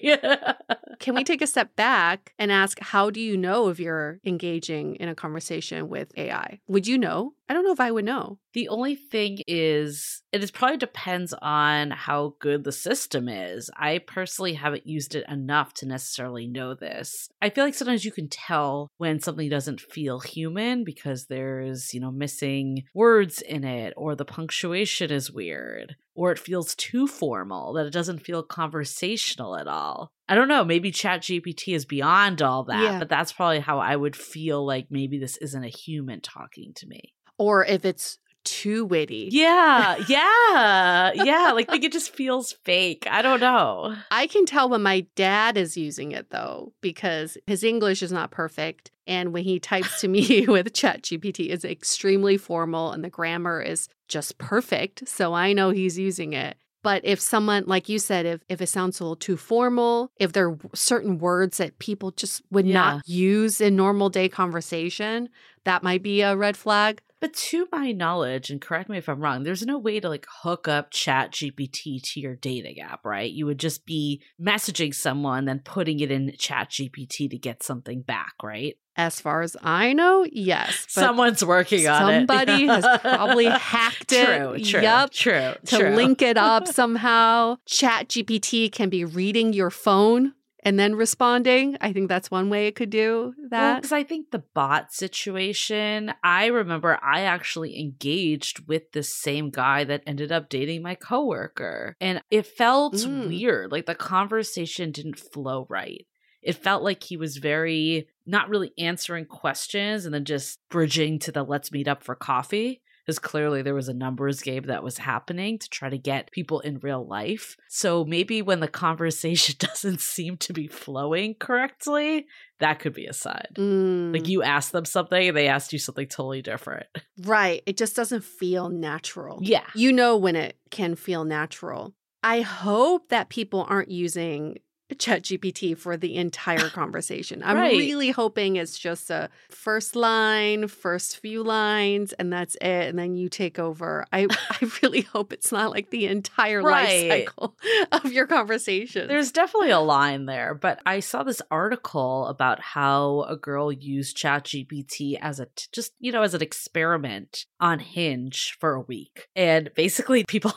Can 1.00 1.16
we 1.16 1.24
take 1.24 1.42
a 1.42 1.48
step 1.48 1.76
back 1.76 2.34
and 2.40 2.52
ask 2.52 2.80
how 2.80 3.10
do 3.10 3.20
you 3.20 3.36
know 3.36 3.68
if 3.68 3.80
you're 3.80 4.20
engaging 4.26 4.96
in 4.96 5.10
a 5.10 5.16
conversation 5.16 5.90
with 5.90 6.12
ai 6.18 6.60
would 6.68 6.88
you 6.88 6.98
know? 6.98 7.09
know, 7.10 7.34
I 7.50 7.54
don't 7.54 7.64
know 7.64 7.74
if 7.74 7.80
I 7.80 7.90
would 7.90 8.06
know. 8.06 8.38
The 8.54 8.70
only 8.70 8.96
thing 8.96 9.40
is, 9.48 10.22
it 10.32 10.44
is 10.44 10.52
probably 10.52 10.78
depends 10.78 11.34
on 11.42 11.90
how 11.90 12.36
good 12.40 12.64
the 12.64 12.72
system 12.72 13.28
is. 13.28 13.72
I 13.76 13.98
personally 13.98 14.54
haven't 14.54 14.86
used 14.86 15.16
it 15.16 15.26
enough 15.28 15.74
to 15.76 15.88
necessarily 15.88 16.46
know 16.46 16.76
this. 16.76 17.28
I 17.42 17.50
feel 17.50 17.64
like 17.64 17.74
sometimes 17.74 18.06
you 18.06 18.12
can 18.12 18.30
tell 18.30 18.92
when 18.98 19.20
something 19.20 19.50
doesn't 19.50 19.82
feel 19.82 20.20
human 20.20 20.84
because 20.84 21.26
there's, 21.26 21.92
you 21.92 22.00
know, 22.00 22.12
missing 22.12 22.84
words 22.94 23.42
in 23.42 23.64
it 23.64 23.96
or 23.98 24.16
the 24.16 24.26
punctuation 24.26 25.12
is 25.12 25.32
weird 25.32 25.96
or 26.14 26.32
it 26.32 26.38
feels 26.38 26.76
too 26.76 27.08
formal 27.08 27.74
that 27.74 27.86
it 27.86 27.94
doesn't 27.94 28.26
feel 28.26 28.44
conversational 28.44 29.56
at 29.56 29.68
all. 29.68 30.12
I 30.28 30.36
don't 30.36 30.50
know, 30.50 30.64
maybe 30.64 30.92
Chat 30.92 31.22
GPT 31.22 31.74
is 31.74 31.86
beyond 31.86 32.42
all 32.42 32.66
that, 32.66 32.84
yeah. 32.84 33.00
but 33.00 33.10
that's 33.10 33.32
probably 33.32 33.62
how 33.62 33.80
I 33.80 33.96
would 33.96 34.16
feel 34.16 34.64
like 34.64 34.88
maybe 34.92 35.18
this 35.18 35.38
isn't 35.38 35.64
a 35.64 35.70
human 35.70 36.22
talking 36.22 36.74
to 36.76 36.88
me 36.88 37.14
or 37.40 37.66
if 37.66 37.86
it's 37.86 38.20
too 38.44 38.86
witty. 38.86 39.30
Yeah, 39.32 39.98
yeah, 40.08 41.12
yeah. 41.14 41.52
Like, 41.54 41.70
like 41.70 41.84
it 41.84 41.92
just 41.92 42.14
feels 42.14 42.52
fake. 42.52 43.08
I 43.10 43.22
don't 43.22 43.40
know. 43.40 43.96
I 44.12 44.28
can 44.28 44.46
tell 44.46 44.70
when 44.70 44.82
my 44.82 45.06
dad 45.16 45.58
is 45.58 45.78
using 45.78 46.12
it 46.12 46.30
though, 46.30 46.74
because 46.82 47.38
his 47.48 47.64
English 47.64 48.02
is 48.04 48.12
not 48.12 48.32
perfect. 48.32 48.92
And 49.08 49.34
when 49.34 49.44
he 49.44 49.60
types 49.60 50.02
to 50.02 50.08
me 50.08 50.46
with 50.48 50.74
Chat 50.74 51.04
GPT, 51.04 51.50
it's 51.50 51.66
extremely 51.66 52.38
formal 52.38 52.92
and 52.92 53.04
the 53.04 53.10
grammar 53.10 53.62
is 53.62 53.90
just 54.08 54.38
perfect. 54.38 55.08
So 55.08 55.34
I 55.34 55.54
know 55.54 55.72
he's 55.72 55.98
using 55.98 56.34
it. 56.34 56.58
But 56.82 57.02
if 57.04 57.20
someone, 57.20 57.66
like 57.68 57.90
you 57.90 58.00
said, 58.00 58.26
if, 58.26 58.42
if 58.48 58.62
it 58.62 58.70
sounds 58.70 59.00
a 59.00 59.04
little 59.04 59.18
too 59.18 59.36
formal, 59.36 60.12
if 60.18 60.32
there 60.32 60.50
are 60.50 60.58
certain 60.74 61.18
words 61.18 61.58
that 61.58 61.78
people 61.78 62.12
just 62.12 62.42
would 62.52 62.66
yeah. 62.66 62.74
not 62.74 63.08
use 63.08 63.60
in 63.60 63.76
normal 63.76 64.10
day 64.10 64.30
conversation, 64.30 65.28
that 65.66 65.84
might 65.84 66.02
be 66.02 66.22
a 66.22 66.38
red 66.38 66.56
flag. 66.56 67.02
But 67.22 67.34
to 67.34 67.68
my 67.72 67.92
knowledge, 67.92 68.50
and 68.50 68.62
correct 68.62 68.90
me 68.90 68.98
if 68.98 69.10
I'm 69.10 69.20
wrong, 69.20 69.44
there's 69.44 69.66
no 69.66 69.78
way 69.78 70.00
to 70.00 70.08
like 70.08 70.26
hook 70.42 70.68
up 70.68 70.92
Chat 70.92 71.32
GPT 71.32 72.02
to 72.14 72.20
your 72.20 72.36
dating 72.36 72.80
app, 72.80 73.06
right? 73.06 73.30
You 73.30 73.46
would 73.46 73.60
just 73.60 73.86
be 73.86 74.22
messaging 74.42 74.94
someone, 74.94 75.46
then 75.46 75.60
putting 75.60 76.00
it 76.00 76.12
in 76.12 76.34
Chat 76.38 76.70
GPT 76.70 77.30
to 77.30 77.38
get 77.38 77.62
something 77.62 78.02
back, 78.02 78.34
right? 78.42 78.78
As 78.96 79.22
far 79.22 79.42
as 79.42 79.56
I 79.62 79.94
know, 79.94 80.26
yes. 80.30 80.86
Someone's 80.90 81.44
working 81.44 81.88
on 81.88 82.14
it. 82.14 82.28
Somebody 82.28 82.68
has 82.68 82.86
probably 83.02 83.46
hacked 83.50 84.12
it. 84.12 84.26
True, 84.26 84.60
true, 84.60 84.82
yep, 84.82 85.12
true. 85.12 85.54
To 85.68 85.78
true. 85.78 85.96
link 85.96 86.22
it 86.22 86.38
up 86.38 86.68
somehow. 86.70 87.58
Chat 87.66 88.10
GPT 88.10 88.72
can 88.72 88.90
be 88.90 89.06
reading 89.06 89.54
your 89.54 89.70
phone 89.70 90.34
and 90.64 90.80
then 90.80 90.96
responding. 90.96 91.78
I 91.82 91.94
think 91.94 92.10
that's 92.10 92.30
one 92.32 92.50
way 92.50 92.68
it 92.68 92.76
could 92.76 92.90
do 92.90 93.34
that. 93.50 93.78
Because 93.78 93.92
I 93.92 94.04
think 94.04 94.32
the 94.32 94.44
bot 94.54 94.94
situation, 94.94 96.14
I 96.24 96.48
remember 96.48 97.00
I 97.02 97.22
actually 97.22 97.80
engaged 97.80 98.68
with 98.68 98.92
the 98.92 99.04
same 99.04 99.50
guy 99.50 99.84
that 99.86 100.04
ended 100.06 100.32
up 100.32 100.50
dating 100.50 100.82
my 100.82 100.96
coworker. 100.96 101.96
And 102.00 102.22
it 102.30 102.46
felt 102.46 102.96
Mm. 102.96 103.28
weird. 103.28 103.72
Like 103.72 103.86
the 103.86 103.96
conversation 103.96 104.92
didn't 104.92 105.20
flow 105.20 105.66
right. 105.70 106.06
It 106.42 106.54
felt 106.54 106.84
like 106.84 107.04
he 107.04 107.18
was 107.18 107.38
very 107.38 108.08
not 108.26 108.50
really 108.50 108.72
answering 108.78 109.26
questions 109.26 110.06
and 110.06 110.14
then 110.14 110.24
just 110.26 110.60
bridging 110.70 111.20
to 111.20 111.32
the 111.32 111.44
let's 111.44 111.72
meet 111.72 111.88
up 111.88 112.04
for 112.04 112.16
coffee. 112.16 112.82
Because 113.10 113.18
clearly 113.18 113.64
there 113.64 113.74
was 113.74 113.90
a 113.90 113.94
numbers 113.96 114.40
game 114.44 114.68
that 114.68 114.84
was 114.84 115.00
happening 115.00 115.58
to 115.58 115.68
try 115.68 115.90
to 115.90 115.98
get 115.98 116.32
people 116.32 116.60
in 116.60 116.78
real 116.78 117.08
life. 117.08 117.58
So 117.68 118.06
maybe 118.06 118.44
when 118.44 118.60
the 118.60 118.68
conversation 118.68 119.56
doesn't 119.60 120.00
seem 120.00 120.38
to 120.38 120.54
be 120.54 120.68
flowing 120.68 121.34
correctly, 121.34 122.28
that 122.60 122.78
could 122.78 122.94
be 122.94 123.08
a 123.08 123.14
sign. 123.14 123.48
Mm, 123.56 124.14
Like 124.14 124.28
you 124.28 124.44
asked 124.44 124.74
them 124.74 124.86
something 124.86 125.30
and 125.30 125.36
they 125.36 125.48
asked 125.48 125.74
you 125.74 125.80
something 125.80 126.06
totally 126.06 126.44
different. 126.44 126.86
right. 127.24 127.64
It 127.66 127.78
just 127.78 127.96
doesn't 127.96 128.24
feel 128.24 128.70
natural. 128.70 129.40
Yeah. 129.42 129.66
You 129.74 129.92
know 129.92 130.16
when 130.16 130.36
it 130.36 130.60
can 130.70 130.94
feel 130.94 131.24
natural. 131.26 131.96
I 132.22 132.42
hope 132.42 133.10
that 133.10 133.30
people 133.30 133.66
aren't 133.68 133.90
using 133.90 134.60
ChatGPT 134.96 135.78
for 135.78 135.98
the 135.98 136.16
entire 136.16 136.70
conversation. 136.70 137.42
I'm 137.44 137.58
Right. 137.58 137.78
really 137.78 138.12
hoping 138.12 138.56
it's 138.56 138.78
just 138.80 139.10
a 139.10 139.30
first 139.50 139.96
line, 139.96 140.68
first 140.68 141.18
few 141.20 141.44
lines, 141.44 142.14
and 142.14 142.32
that's 142.32 142.56
it. 142.56 142.62
And 142.90 142.98
then 142.98 143.16
you 143.16 143.30
take 143.30 143.60
over. 143.60 144.06
I, 144.12 144.28
I 144.50 144.70
really 144.82 145.02
hope 145.02 145.32
it's 145.34 145.52
not 145.52 145.72
like 145.72 145.90
the 145.90 146.08
entire 146.08 146.62
Right. 146.62 147.10
life 147.10 147.26
cycle 147.28 147.56
of 147.92 148.12
your 148.12 148.28
conversation. 148.28 149.08
There's 149.08 149.32
definitely 149.32 149.72
a 149.72 149.80
line 149.80 150.26
there, 150.26 150.54
but 150.56 150.80
I 150.86 151.00
saw 151.02 151.24
this 151.24 151.42
article 151.52 152.28
about 152.28 152.60
how 152.62 153.26
a 153.28 153.36
girl 153.36 153.72
used 153.72 154.18
ChatGPT 154.18 155.18
as 155.22 155.40
a 155.40 155.46
t- 155.56 155.68
just, 155.72 155.94
you 156.00 156.12
know, 156.12 156.22
as 156.24 156.34
an 156.34 156.42
experiment 156.42 157.46
on 157.60 157.80
Hinge 157.80 158.58
for 158.60 158.74
a 158.74 158.82
week. 158.82 159.28
And 159.36 159.70
basically 159.76 160.24
people 160.26 160.54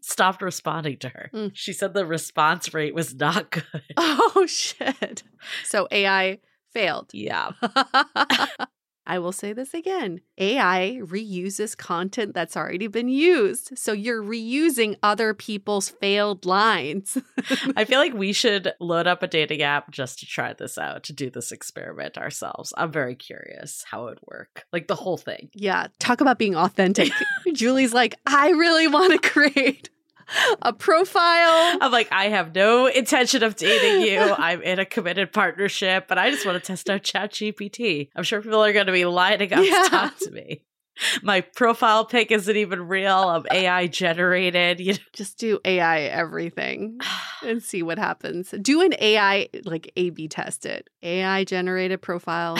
stopped 0.00 0.42
responding 0.42 0.98
to 0.98 1.08
her. 1.10 1.30
Mm. 1.34 1.50
She 1.54 1.72
said 1.72 1.94
the 1.94 2.06
response 2.06 2.72
rate 2.74 2.94
was 2.94 3.14
not 3.14 3.50
good. 3.50 3.75
oh, 3.96 4.46
shit. 4.46 5.22
So 5.64 5.88
AI 5.90 6.38
failed. 6.72 7.10
Yeah. 7.12 7.52
I 9.08 9.20
will 9.20 9.32
say 9.32 9.52
this 9.52 9.72
again 9.72 10.20
AI 10.36 10.98
reuses 11.00 11.76
content 11.76 12.34
that's 12.34 12.56
already 12.56 12.88
been 12.88 13.08
used. 13.08 13.78
So 13.78 13.92
you're 13.92 14.22
reusing 14.22 14.96
other 15.02 15.32
people's 15.32 15.88
failed 15.88 16.44
lines. 16.44 17.16
I 17.76 17.84
feel 17.84 18.00
like 18.00 18.14
we 18.14 18.32
should 18.32 18.72
load 18.80 19.06
up 19.06 19.22
a 19.22 19.28
dating 19.28 19.62
app 19.62 19.92
just 19.92 20.18
to 20.18 20.26
try 20.26 20.52
this 20.54 20.76
out, 20.76 21.04
to 21.04 21.12
do 21.12 21.30
this 21.30 21.52
experiment 21.52 22.18
ourselves. 22.18 22.72
I'm 22.76 22.90
very 22.90 23.14
curious 23.14 23.84
how 23.88 24.08
it 24.08 24.18
would 24.20 24.20
work. 24.26 24.66
Like 24.72 24.88
the 24.88 24.96
whole 24.96 25.16
thing. 25.16 25.50
yeah, 25.54 25.86
talk 26.00 26.20
about 26.20 26.38
being 26.38 26.56
authentic. 26.56 27.12
Julie's 27.54 27.94
like, 27.94 28.16
I 28.26 28.50
really 28.50 28.88
want 28.88 29.12
to 29.12 29.28
create 29.28 29.88
a 30.62 30.72
profile. 30.72 31.78
I'm 31.80 31.92
like, 31.92 32.08
I 32.10 32.28
have 32.28 32.54
no 32.54 32.86
intention 32.86 33.42
of 33.42 33.56
dating 33.56 34.06
you. 34.06 34.18
I'm 34.38 34.62
in 34.62 34.78
a 34.78 34.84
committed 34.84 35.32
partnership, 35.32 36.06
but 36.08 36.18
I 36.18 36.30
just 36.30 36.44
want 36.46 36.62
to 36.62 36.66
test 36.66 36.88
out 36.90 37.02
ChatGPT. 37.02 38.08
I'm 38.16 38.24
sure 38.24 38.40
people 38.42 38.64
are 38.64 38.72
going 38.72 38.86
to 38.86 38.92
be 38.92 39.04
lining 39.04 39.52
up 39.52 39.64
Yeah. 39.64 39.82
to 39.84 39.88
talk 39.90 40.18
to 40.18 40.30
me. 40.30 40.62
My 41.22 41.42
profile 41.42 42.06
pic 42.06 42.30
isn't 42.30 42.56
even 42.56 42.88
real. 42.88 43.12
I'm 43.28 43.44
AI 43.52 43.86
generated. 43.86 44.80
You 44.80 44.94
know? 44.94 44.98
Just 45.12 45.38
do 45.38 45.60
AI 45.64 46.00
everything 46.02 46.98
and 47.44 47.62
see 47.62 47.82
what 47.82 47.98
happens. 47.98 48.54
Do 48.62 48.80
an 48.80 48.94
AI, 48.98 49.48
like 49.64 49.92
A 49.96 50.08
B 50.10 50.26
test 50.26 50.64
it. 50.64 50.88
AI 51.02 51.44
generated 51.44 52.00
profile. 52.00 52.56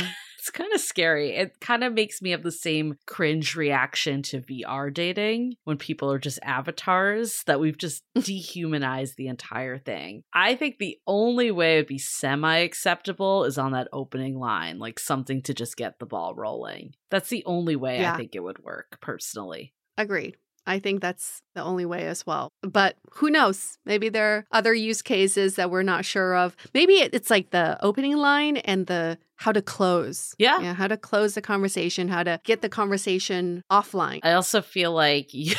It's 0.46 0.52
kind 0.52 0.72
of 0.72 0.80
scary. 0.80 1.34
It 1.34 1.58
kind 1.58 1.82
of 1.82 1.92
makes 1.92 2.22
me 2.22 2.30
have 2.30 2.44
the 2.44 2.52
same 2.52 2.98
cringe 3.04 3.56
reaction 3.56 4.22
to 4.22 4.40
VR 4.40 4.94
dating 4.94 5.56
when 5.64 5.76
people 5.76 6.08
are 6.12 6.20
just 6.20 6.38
avatars 6.40 7.42
that 7.48 7.58
we've 7.58 7.76
just 7.76 8.04
dehumanized 8.14 9.16
the 9.16 9.26
entire 9.26 9.76
thing. 9.76 10.22
I 10.32 10.54
think 10.54 10.78
the 10.78 10.98
only 11.04 11.50
way 11.50 11.74
it 11.74 11.80
would 11.80 11.86
be 11.88 11.98
semi 11.98 12.58
acceptable 12.58 13.42
is 13.42 13.58
on 13.58 13.72
that 13.72 13.88
opening 13.92 14.38
line, 14.38 14.78
like 14.78 15.00
something 15.00 15.42
to 15.42 15.52
just 15.52 15.76
get 15.76 15.98
the 15.98 16.06
ball 16.06 16.32
rolling. 16.36 16.94
That's 17.10 17.28
the 17.28 17.42
only 17.44 17.74
way 17.74 18.02
Yeah. 18.02 18.14
I 18.14 18.16
think 18.16 18.36
it 18.36 18.44
would 18.44 18.60
work 18.60 18.98
personally. 19.00 19.74
Agreed. 19.98 20.36
I 20.66 20.78
think 20.78 21.00
that's 21.00 21.42
the 21.54 21.62
only 21.62 21.84
way 21.84 22.06
as 22.06 22.26
well. 22.26 22.52
But 22.62 22.96
who 23.12 23.30
knows? 23.30 23.78
Maybe 23.84 24.08
there 24.08 24.36
are 24.36 24.46
other 24.52 24.74
use 24.74 25.02
cases 25.02 25.56
that 25.56 25.70
we're 25.70 25.82
not 25.82 26.04
sure 26.04 26.36
of. 26.36 26.56
Maybe 26.74 26.94
it's 26.94 27.30
like 27.30 27.50
the 27.50 27.78
opening 27.84 28.16
line 28.16 28.56
and 28.58 28.86
the 28.86 29.18
how 29.36 29.52
to 29.52 29.62
close. 29.62 30.34
Yeah. 30.38 30.74
how 30.74 30.88
to 30.88 30.96
close 30.96 31.34
the 31.34 31.42
conversation, 31.42 32.08
how 32.08 32.22
to 32.22 32.40
get 32.44 32.62
the 32.62 32.68
conversation 32.68 33.62
offline. 33.70 34.20
I 34.22 34.32
also 34.32 34.62
feel 34.62 34.92
like 34.92 35.32
you, 35.34 35.54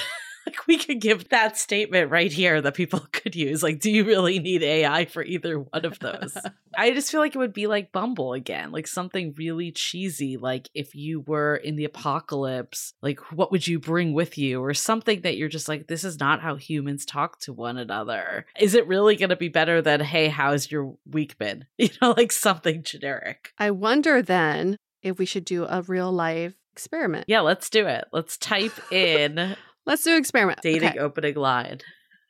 like 0.47 0.65
we 0.65 0.77
could 0.77 1.01
give 1.01 1.29
that 1.29 1.57
statement 1.57 2.09
right 2.09 2.31
here 2.31 2.61
that 2.61 2.73
people 2.73 2.99
could 3.11 3.35
use. 3.35 3.61
Like, 3.61 3.79
do 3.79 3.91
you 3.91 4.05
really 4.05 4.39
need 4.39 4.63
AI 4.63 5.05
for 5.05 5.23
either 5.23 5.59
one 5.59 5.85
of 5.85 5.99
those? 5.99 6.37
I 6.77 6.91
just 6.91 7.11
feel 7.11 7.19
like 7.19 7.35
it 7.35 7.39
would 7.39 7.53
be 7.53 7.67
like 7.67 7.91
Bumble 7.91 8.33
again, 8.33 8.71
like 8.71 8.87
something 8.87 9.33
really 9.37 9.71
cheesy. 9.71 10.37
Like 10.37 10.69
if 10.73 10.95
you 10.95 11.21
were 11.21 11.55
in 11.55 11.75
the 11.75 11.85
apocalypse, 11.85 12.93
like 13.01 13.19
what 13.33 13.51
would 13.51 13.67
you 13.67 13.79
bring 13.79 14.13
with 14.13 14.37
you, 14.37 14.63
or 14.63 14.73
something 14.73 15.21
that 15.21 15.37
you're 15.37 15.49
just 15.49 15.67
like, 15.67 15.87
this 15.87 16.03
is 16.03 16.19
not 16.19 16.41
how 16.41 16.55
humans 16.55 17.05
talk 17.05 17.39
to 17.41 17.53
one 17.53 17.77
another. 17.77 18.45
Is 18.59 18.73
it 18.73 18.87
really 18.87 19.15
going 19.15 19.29
to 19.29 19.35
be 19.35 19.49
better 19.49 19.81
than, 19.81 19.99
hey, 19.99 20.29
how's 20.29 20.71
your 20.71 20.95
week 21.05 21.37
been? 21.37 21.65
You 21.77 21.89
know, 22.01 22.13
like 22.17 22.31
something 22.33 22.83
generic. 22.83 23.53
I 23.57 23.71
wonder 23.71 24.21
then 24.21 24.77
if 25.01 25.17
we 25.19 25.25
should 25.25 25.45
do 25.45 25.65
a 25.65 25.83
real 25.83 26.11
life 26.11 26.53
experiment. 26.73 27.25
Yeah, 27.27 27.39
let's 27.39 27.69
do 27.69 27.87
it. 27.87 28.05
Let's 28.11 28.37
type 28.37 28.91
in 28.91 29.55
Let's 29.87 30.03
do 30.03 30.11
an 30.11 30.17
experiment. 30.17 30.59
dating 30.61 30.89
Okay. 30.89 30.99
opening 30.99 31.35
line. 31.35 31.79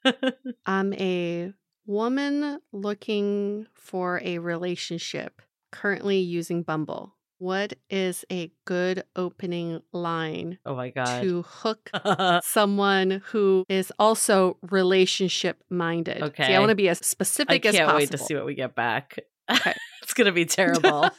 I'm 0.65 0.93
a 0.93 1.51
woman 1.87 2.59
looking 2.71 3.65
for 3.73 4.21
a 4.23 4.37
relationship, 4.37 5.41
currently 5.71 6.19
using 6.19 6.61
Bumble. 6.63 7.15
What 7.39 7.73
is 7.89 8.25
a 8.31 8.51
good 8.65 9.03
opening 9.15 9.81
line 9.91 10.57
Oh 10.65 10.75
my 10.75 10.89
god. 10.89 11.21
to 11.23 11.41
hook 11.43 11.89
someone 12.43 13.21
who 13.27 13.65
is 13.69 13.91
also 13.99 14.57
relationship 14.61 15.63
minded? 15.69 16.17
See, 16.19 16.23
Okay. 16.25 16.55
I 16.55 16.59
want 16.59 16.69
to 16.69 16.75
be 16.75 16.89
as 16.89 16.99
specific 16.99 17.65
I 17.65 17.69
specific 17.69 17.85
can't 17.85 17.95
wait 17.97 18.11
to 18.11 18.17
see 18.17 18.33
what 18.35 18.45
we 18.45 18.55
get 18.55 18.75
back. 18.75 19.19
Okay. 19.51 19.73
it's 20.03 20.13
gonna 20.13 20.31
be 20.31 20.45
terrible. 20.45 21.09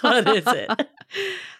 what 0.00 0.28
is 0.28 0.44
it? 0.46 0.88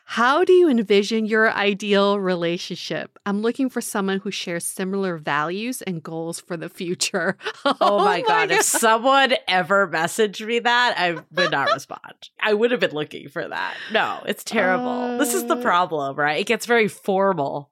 How 0.07 0.45
do 0.45 0.53
you 0.53 0.69
envision 0.69 1.25
your 1.25 1.51
ideal 1.51 2.21
relationship? 2.21 3.19
I'm 3.25 3.41
looking 3.41 3.71
for 3.71 3.81
someone 3.81 4.21
who 4.21 4.31
shares 4.31 4.65
similar 4.65 5.17
values 5.17 5.81
and 5.83 6.03
goals 6.03 6.39
for 6.41 6.57
the 6.57 6.69
future. 6.69 7.37
Oh, 7.81 8.05
my, 8.05 8.21
god. 8.21 8.51
If 8.51 8.63
someone 8.63 9.35
ever 9.49 9.89
messaged 9.89 10.47
me 10.47 10.59
that, 10.59 10.95
I 10.99 11.13
would 11.33 11.51
not 11.51 11.73
respond. 11.73 12.29
I 12.41 12.53
would 12.53 12.71
have 12.73 12.81
been 12.81 12.93
looking 12.93 13.29
for 13.31 13.47
that. 13.49 13.75
No, 13.93 14.23
it's 14.27 14.45
terrible. 14.45 15.17
this 15.19 15.33
is 15.33 15.47
the 15.47 15.57
Uh, 15.57 15.63
problem, 15.63 16.15
right? 16.17 16.39
It 16.41 16.47
gets 16.47 16.67
very 16.67 16.89
formal. 16.89 17.71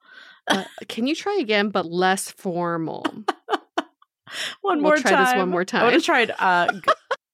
Uh, 0.49 0.65
can 0.89 1.07
you 1.07 1.15
try 1.15 1.37
again, 1.41 1.69
but 1.69 1.85
less 1.87 2.31
formal? 2.31 3.05
One 4.63 4.81
more 4.81 4.97
time. 4.97 4.97
We'll 4.97 4.97
more 4.97 4.97
try 4.97 5.11
time. 5.11 5.25
this 5.25 5.35
one 5.37 5.49
more 5.51 5.65
time. 5.65 5.83
I 5.83 5.85
would 5.85 5.93
have 5.93 6.05
time. 6.05 6.27
tried 6.29 6.35
uh, 6.39 6.81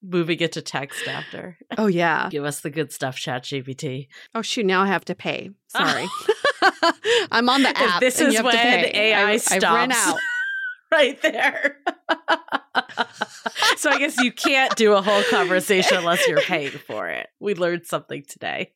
moving 0.03 0.39
it 0.41 0.53
to 0.53 0.63
text 0.63 1.07
after. 1.07 1.59
Oh 1.77 1.87
yeah. 1.87 2.29
Give 2.31 2.45
us 2.45 2.61
the 2.61 2.71
good 2.71 2.93
stuff, 2.93 3.17
ChatGPT. 3.17 4.09
Oh 4.35 4.43
shoot! 4.43 4.67
Now 4.67 4.83
I 4.83 4.87
have 4.87 5.05
to 5.07 5.15
pay. 5.15 5.51
Sorry, 5.69 6.07
I'm 7.31 7.49
on 7.49 7.63
the 7.63 7.77
app. 7.77 8.01
this 8.01 8.19
and 8.21 8.29
is 8.29 8.35
you 8.35 8.43
have 8.43 8.51
to 8.51 8.57
when. 8.57 8.97
AI 8.97 9.31
I, 9.31 9.37
stops. 9.37 9.65
I 9.65 9.75
ran 9.75 9.93
out. 9.93 10.19
right 10.93 11.21
there. 11.23 11.77
so 13.77 13.91
I 13.91 13.99
guess 13.99 14.17
you 14.19 14.33
can't 14.33 14.75
do 14.77 14.95
a 14.95 15.03
whole 15.03 15.23
conversation 15.25 15.99
unless 15.99 16.27
you're 16.27 16.41
paying 16.41 16.71
for 16.71 17.09
it. 17.09 17.29
We 17.41 17.55
learned 17.55 17.87
something 17.87 18.25
today. 18.27 18.73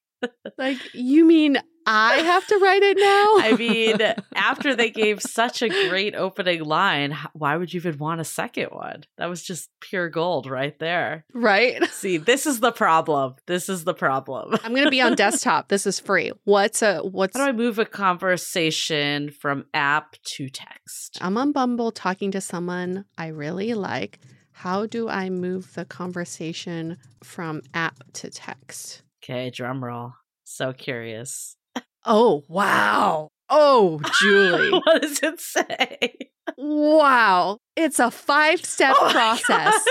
Like 0.59 0.79
you 0.95 1.25
mean 1.25 1.59
I 1.87 2.19
have 2.19 2.47
to 2.47 2.59
write 2.59 2.83
it 2.83 2.97
now? 2.97 3.37
I 3.39 3.57
mean, 3.57 3.99
after 4.35 4.75
they 4.75 4.91
gave 4.91 5.21
such 5.21 5.63
a 5.63 5.69
great 5.89 6.15
opening 6.15 6.65
line, 6.65 7.17
why 7.33 7.57
would 7.57 7.73
you 7.73 7.79
even 7.79 7.99
want 7.99 8.21
a 8.21 8.25
second 8.25 8.67
one? 8.67 9.05
That 9.19 9.29
was 9.29 9.43
just 9.43 9.71
pure 9.81 10.09
gold 10.09 10.47
right 10.47 10.79
there. 10.79 11.25
right? 11.33 11.85
See, 11.91 12.19
this 12.19 12.47
is 12.47 12.61
the 12.61 12.73
problem. 12.73 13.35
This 13.47 13.69
is 13.69 13.85
the 13.85 13.95
problem. 13.95 14.57
I'm 14.65 14.75
gonna 14.75 14.91
be 14.91 15.01
on 15.01 15.15
desktop. 15.15 15.69
This 15.69 15.87
is 15.87 15.99
free. 15.99 16.33
What's 16.45 16.83
a 16.83 17.01
what's? 17.01 17.37
How 17.37 17.45
do 17.45 17.49
I 17.49 17.53
move 17.53 17.79
a 17.79 17.85
conversation 17.85 19.31
from 19.31 19.65
app 19.75 20.17
to 20.37 20.49
text? 20.49 21.19
I'm 21.21 21.37
on 21.37 21.53
Bumble 21.53 21.91
talking 21.91 22.31
to 22.33 22.41
someone 22.41 23.05
I 23.19 23.29
really 23.29 23.75
like. 23.75 24.21
How 24.53 24.87
do 24.87 25.09
I 25.09 25.31
move 25.31 25.75
the 25.75 25.85
conversation 25.85 26.99
from 27.25 27.63
app 27.75 27.97
to 28.15 28.31
text? 28.31 29.03
Okay, 29.23 29.51
drum 29.51 29.85
roll. 29.85 30.15
So 30.45 30.73
curious. 30.73 31.57
Oh 32.05 32.43
wow! 32.49 33.31
Oh, 33.49 34.01
Julie! 34.21 34.71
what 34.73 35.03
does 35.03 35.21
it 35.23 35.41
say? 35.41 36.17
wow! 36.59 37.59
It's 37.77 38.01
a 38.01 38.11
five 38.11 38.65
step 38.65 38.97
Oh 38.99 39.11
process. 39.13 39.85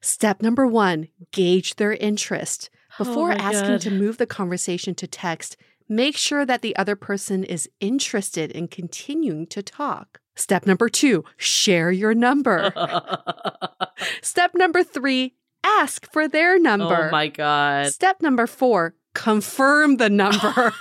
Step 0.00 0.42
number 0.42 0.66
one 0.66 1.08
gauge 1.32 1.76
their 1.76 1.92
interest. 1.92 2.70
Oh 2.98 3.04
Before 3.04 3.30
Oh 3.32 3.36
asking 3.36 3.72
God. 3.74 3.80
to 3.82 3.90
move 3.90 4.16
the 4.18 4.26
conversation 4.26 4.94
to 4.96 5.06
text, 5.06 5.56
make 5.88 6.16
sure 6.16 6.44
that 6.44 6.62
the 6.62 6.74
other 6.76 6.96
person 6.96 7.44
is 7.44 7.68
interested 7.80 8.50
in 8.50 8.68
continuing 8.68 9.46
to 9.48 9.62
talk. 9.62 10.20
Step 10.34 10.66
number 10.66 10.88
two 10.88 11.24
share 11.36 11.90
your 11.92 12.14
number. 12.14 12.72
Step 14.22 14.52
number 14.54 14.82
three 14.82 15.34
ask 15.64 16.10
for 16.12 16.28
their 16.28 16.58
number. 16.58 17.08
Oh 17.08 17.10
my 17.10 17.28
god. 17.28 17.92
Step 17.92 18.22
number 18.22 18.46
four 18.46 18.94
confirm 19.18 19.96
the 19.96 20.08
number. 20.08 20.72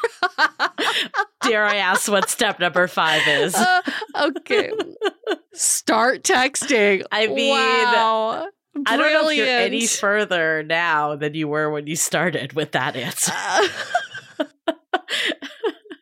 Dare 1.41 1.65
I 1.65 1.77
ask 1.77 2.09
what 2.09 2.29
step 2.29 2.59
number 2.59 2.87
five 2.87 3.27
is? 3.27 3.55
Uh, 3.67 4.31
okay. 4.37 4.71
Start 5.53 6.23
texting. 6.23 7.03
I 7.11 7.27
mean, 7.27 7.51
wow. 7.51 8.47
I 8.85 8.97
don't 8.97 9.13
know 9.13 9.29
if 9.29 9.37
you're 9.37 9.47
any 9.47 9.85
further 9.87 10.63
now 10.63 11.15
than 11.15 11.33
you 11.33 11.47
were 11.47 11.69
when 11.69 11.87
you 11.87 11.95
started 11.95 12.53
with 12.53 12.71
that 12.71 12.95
answer. 12.95 13.33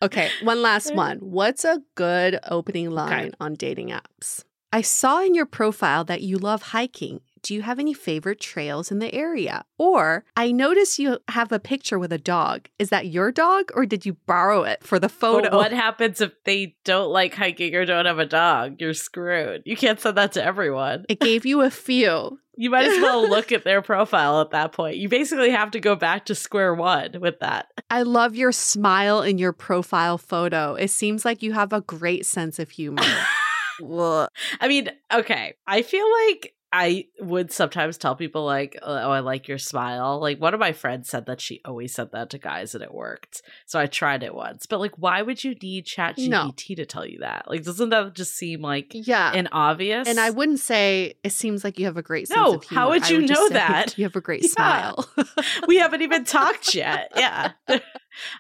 okay, 0.01 0.29
one 0.43 0.61
last 0.61 0.93
one. 0.93 1.17
What's 1.19 1.65
a 1.65 1.81
good 1.95 2.39
opening 2.49 2.91
line 2.91 3.33
on 3.39 3.55
dating 3.55 3.89
apps? 3.89 4.43
I 4.71 4.81
saw 4.81 5.21
in 5.21 5.35
your 5.35 5.45
profile 5.45 6.03
that 6.05 6.21
you 6.21 6.38
love 6.38 6.61
hiking. 6.61 7.21
Do 7.45 7.53
you 7.53 7.62
have 7.62 7.77
any 7.77 7.93
favorite 7.93 8.39
trails 8.39 8.89
in 8.89 8.97
the 8.97 9.13
area? 9.13 9.65
Or 9.77 10.25
I 10.36 10.51
notice 10.51 10.97
you 10.97 11.19
have 11.27 11.51
a 11.51 11.60
picture 11.60 11.99
with 11.99 12.12
a 12.12 12.17
dog. 12.17 12.69
Is 12.79 12.89
that 12.89 13.05
your 13.05 13.31
dog 13.31 13.69
or 13.75 13.86
did 13.86 14.03
you 14.03 14.17
borrow 14.25 14.63
it 14.63 14.84
for 14.84 14.97
the 14.97 15.10
photo? 15.10 15.51
But 15.51 15.58
what 15.58 15.71
happens 15.71 16.21
if 16.21 16.31
they 16.43 16.75
don't 16.86 17.12
like 17.12 17.36
hiking 17.36 17.75
or 17.75 17.86
don't 17.86 18.08
have 18.08 18.17
a 18.17 18.25
dog? 18.25 18.77
You're 18.81 18.95
screwed. 18.95 19.62
You 19.63 19.77
can't 19.77 19.99
send 19.99 20.17
that 20.17 20.31
to 20.31 20.43
everyone. 20.43 21.05
it 21.08 21.19
gave 21.19 21.45
you 21.45 21.62
a 21.62 21.69
few. 21.69 22.39
You 22.58 22.69
might 22.69 22.86
as 22.86 23.01
well 23.01 23.29
look 23.29 23.51
at 23.51 23.65
their 23.65 23.81
profile 23.81 24.39
at 24.39 24.51
that 24.51 24.71
point. 24.71 24.95
You 24.95 25.10
basically 25.10 25.49
have 25.49 25.71
to 25.71 25.81
go 25.81 25.93
back 25.93 26.27
to 26.27 26.36
square 26.36 26.73
one 26.73 27.19
with 27.19 27.41
that. 27.41 27.67
I 27.89 28.03
love 28.03 28.38
your 28.38 28.53
smile 28.53 29.21
in 29.21 29.38
your 29.38 29.51
profile 29.51 30.17
photo. 30.17 30.75
It 30.75 30.89
seems 30.89 31.25
like 31.25 31.43
you 31.43 31.51
have 31.51 31.73
a 31.73 31.81
great 31.81 32.25
sense 32.25 32.58
of 32.58 32.69
humor. 32.69 33.03
I 33.81 34.67
mean, 34.67 34.89
okay. 35.13 35.55
I 35.67 35.81
feel 35.81 36.05
like 36.27 36.54
I 36.77 37.05
would 37.21 37.53
sometimes 37.53 37.97
tell 37.97 38.15
people 38.17 38.43
like, 38.43 38.77
oh, 38.81 38.93
"Oh, 39.05 39.11
I 39.11 39.21
like 39.21 39.47
your 39.47 39.57
smile." 39.57 40.19
Like 40.19 40.41
one 40.41 40.53
of 40.53 40.59
my 40.59 40.73
friends 40.73 41.09
said 41.09 41.25
that 41.27 41.39
she 41.39 41.61
always 41.63 41.93
said 41.93 42.11
that 42.11 42.31
to 42.31 42.38
guys 42.38 42.75
and 42.75 42.83
it 42.83 42.93
worked. 42.93 43.41
So 43.65 43.79
I 43.79 43.85
tried 43.85 44.23
it 44.23 44.35
once. 44.35 44.65
But 44.65 44.81
like 44.81 44.91
why 44.97 45.21
would 45.21 45.41
you 45.41 45.55
need 45.55 45.85
ChatGPT 45.85 46.27
No. 46.27 46.51
to 46.57 46.85
tell 46.85 47.05
you 47.05 47.19
that? 47.19 47.45
Like 47.49 47.63
doesn't 47.63 47.89
that 47.89 48.13
just 48.13 48.35
seem 48.35 48.61
like 48.61 48.91
yeah. 48.93 49.31
an 49.33 49.47
obvious? 49.53 50.05
And 50.07 50.19
I 50.19 50.31
wouldn't 50.31 50.59
say 50.59 51.13
it 51.23 51.31
seems 51.31 51.63
like 51.63 51.79
you 51.79 51.85
have 51.85 51.95
a 51.97 52.01
great 52.03 52.27
sense 52.27 52.38
No, 52.38 52.55
of 52.55 52.63
humor. 52.65 52.81
how 52.81 52.89
would 52.89 53.09
you 53.09 53.25
just 53.25 53.31
know 53.39 53.49
that? 53.49 53.97
You 53.97 54.03
have 54.03 54.15
a 54.17 54.21
great 54.21 54.43
Yeah. 54.43 54.49
smile. 54.49 55.09
we 55.67 55.77
haven't 55.77 56.01
even 56.01 56.25
talked 56.25 56.75
yet. 56.75 57.11
Yeah. 57.15 57.51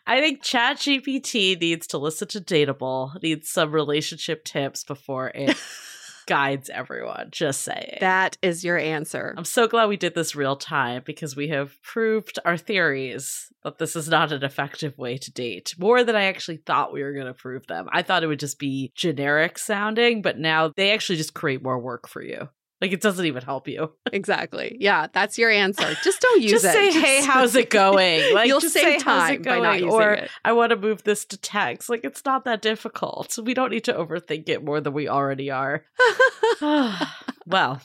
I 0.07 0.19
think 0.19 0.43
ChatGPT 0.43 1.59
needs 1.59 1.87
to 1.87 1.97
listen 1.97 2.27
to 2.29 2.41
Dateable, 2.41 3.21
needs 3.23 3.49
some 3.49 3.71
relationship 3.71 4.43
tips 4.43 4.83
before 4.83 5.29
it 5.33 5.57
guides 6.25 6.69
everyone. 6.69 7.29
Just 7.31 7.61
saying. 7.61 7.97
that 8.01 8.37
is 8.41 8.63
your 8.63 8.77
answer. 8.77 9.33
I'm 9.37 9.45
so 9.45 9.67
glad 9.67 9.89
we 9.89 9.97
did 9.97 10.15
this 10.15 10.35
real 10.35 10.55
time 10.55 11.03
because 11.05 11.35
we 11.35 11.49
have 11.49 11.81
proved 11.81 12.39
our 12.45 12.57
theories 12.57 13.51
that 13.63 13.77
this 13.77 13.95
is 13.95 14.09
not 14.09 14.31
an 14.31 14.43
effective 14.43 14.97
way 14.97 15.17
to 15.17 15.31
date. 15.31 15.73
More 15.77 16.03
than 16.03 16.15
I 16.15 16.25
actually 16.25 16.57
thought 16.57 16.93
we 16.93 17.03
were 17.03 17.13
going 17.13 17.25
to 17.25 17.33
prove 17.33 17.67
them. 17.67 17.87
I 17.91 18.01
thought 18.01 18.23
it 18.23 18.27
would 18.27 18.39
just 18.39 18.59
be 18.59 18.91
generic 18.95 19.57
sounding, 19.57 20.21
but 20.21 20.37
now 20.37 20.71
they 20.75 20.91
actually 20.91 21.17
just 21.17 21.33
create 21.33 21.63
more 21.63 21.79
work 21.79 22.07
for 22.07 22.21
you. 22.21 22.49
Like 22.81 22.91
it 22.91 23.01
doesn't 23.01 23.25
even 23.25 23.43
help 23.43 23.67
you. 23.67 23.93
Exactly. 24.11 24.77
Yeah, 24.79 25.07
that's 25.11 25.37
your 25.37 25.49
answer. 25.49 25.93
Just 26.03 26.21
don't 26.21 26.41
use 26.41 26.51
just 26.51 26.65
it. 26.65 26.71
say, 26.71 26.91
"Hey, 26.91 27.21
how's 27.25 27.55
it 27.55 27.69
going?" 27.69 28.21
Like 28.33 28.47
You'll 28.47 28.61
just 28.61 28.73
save 28.73 28.83
say, 28.83 28.93
"How's 29.03 29.29
time 29.29 29.41
by 29.41 29.59
not 29.59 29.63
going?" 29.63 29.83
using 29.83 29.91
or 29.91 30.13
it. 30.13 30.29
I 30.45 30.53
want 30.53 30.69
to 30.69 30.77
move 30.77 31.03
this 31.03 31.25
to 31.25 31.37
text. 31.37 31.89
Like 31.89 32.05
it's 32.05 32.23
not 32.23 32.45
that 32.45 32.61
difficult. 32.61 33.37
We 33.43 33.53
don't 33.53 33.71
need 33.71 33.83
to 33.85 33.93
overthink 33.93 34.47
it 34.47 34.63
more 34.63 34.79
than 34.79 34.93
we 34.93 35.09
already 35.09 35.51
are. 35.51 35.83
well, 37.45 37.81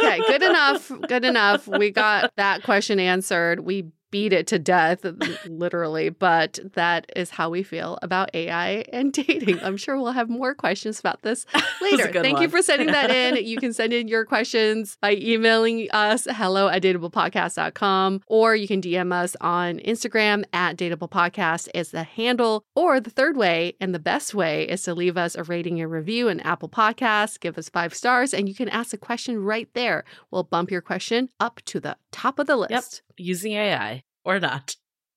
okay, 0.00 0.18
good 0.26 0.42
enough. 0.42 0.90
Good 1.06 1.24
enough. 1.24 1.66
We 1.66 1.90
got 1.90 2.32
that 2.36 2.62
question 2.62 2.98
answered. 2.98 3.60
We 3.60 3.90
beat 4.10 4.32
it 4.32 4.46
to 4.48 4.58
death, 4.58 5.04
literally, 5.46 6.08
but 6.08 6.58
that 6.74 7.10
is 7.14 7.30
how 7.30 7.50
we 7.50 7.62
feel 7.62 7.98
about 8.02 8.30
AI 8.34 8.84
and 8.92 9.12
dating. 9.12 9.60
I'm 9.62 9.76
sure 9.76 9.96
we'll 9.96 10.12
have 10.12 10.28
more 10.28 10.54
questions 10.54 11.00
about 11.00 11.22
this 11.22 11.46
later. 11.82 12.12
Thank 12.12 12.40
you 12.40 12.48
for 12.48 12.62
sending 12.62 12.88
that 12.88 13.10
in. 13.10 13.36
You 13.46 13.58
can 13.58 13.72
send 13.72 13.92
in 13.92 14.08
your 14.08 14.24
questions 14.24 14.96
by 15.00 15.14
emailing 15.14 15.88
us 15.92 16.26
hello 16.28 16.68
at 16.68 16.82
dateablepodcast.com 16.82 18.22
or 18.26 18.56
you 18.56 18.66
can 18.66 18.80
DM 18.80 19.12
us 19.12 19.36
on 19.40 19.78
Instagram 19.80 20.44
at 20.52 20.76
dateablepodcast 20.76 21.68
is 21.74 21.90
the 21.90 22.02
handle. 22.02 22.64
Or 22.74 23.00
the 23.00 23.10
third 23.10 23.36
way 23.36 23.74
and 23.80 23.94
the 23.94 23.98
best 23.98 24.34
way 24.34 24.68
is 24.68 24.82
to 24.82 24.94
leave 24.94 25.16
us 25.16 25.34
a 25.34 25.44
rating 25.44 25.80
and 25.80 25.90
review 25.90 26.28
in 26.28 26.40
Apple 26.40 26.68
Podcasts, 26.68 27.38
give 27.38 27.58
us 27.58 27.68
five 27.68 27.94
stars, 27.94 28.34
and 28.34 28.48
you 28.48 28.54
can 28.54 28.68
ask 28.68 28.92
a 28.92 28.98
question 28.98 29.42
right 29.42 29.68
there. 29.74 30.04
We'll 30.30 30.44
bump 30.44 30.70
your 30.70 30.82
question 30.82 31.28
up 31.38 31.60
to 31.66 31.80
the 31.80 31.96
top 32.12 32.38
of 32.38 32.46
the 32.46 32.58
yep, 32.58 32.70
list. 32.70 33.02
Using 33.18 33.52
AI 33.52 34.04
or 34.24 34.40
not. 34.40 34.76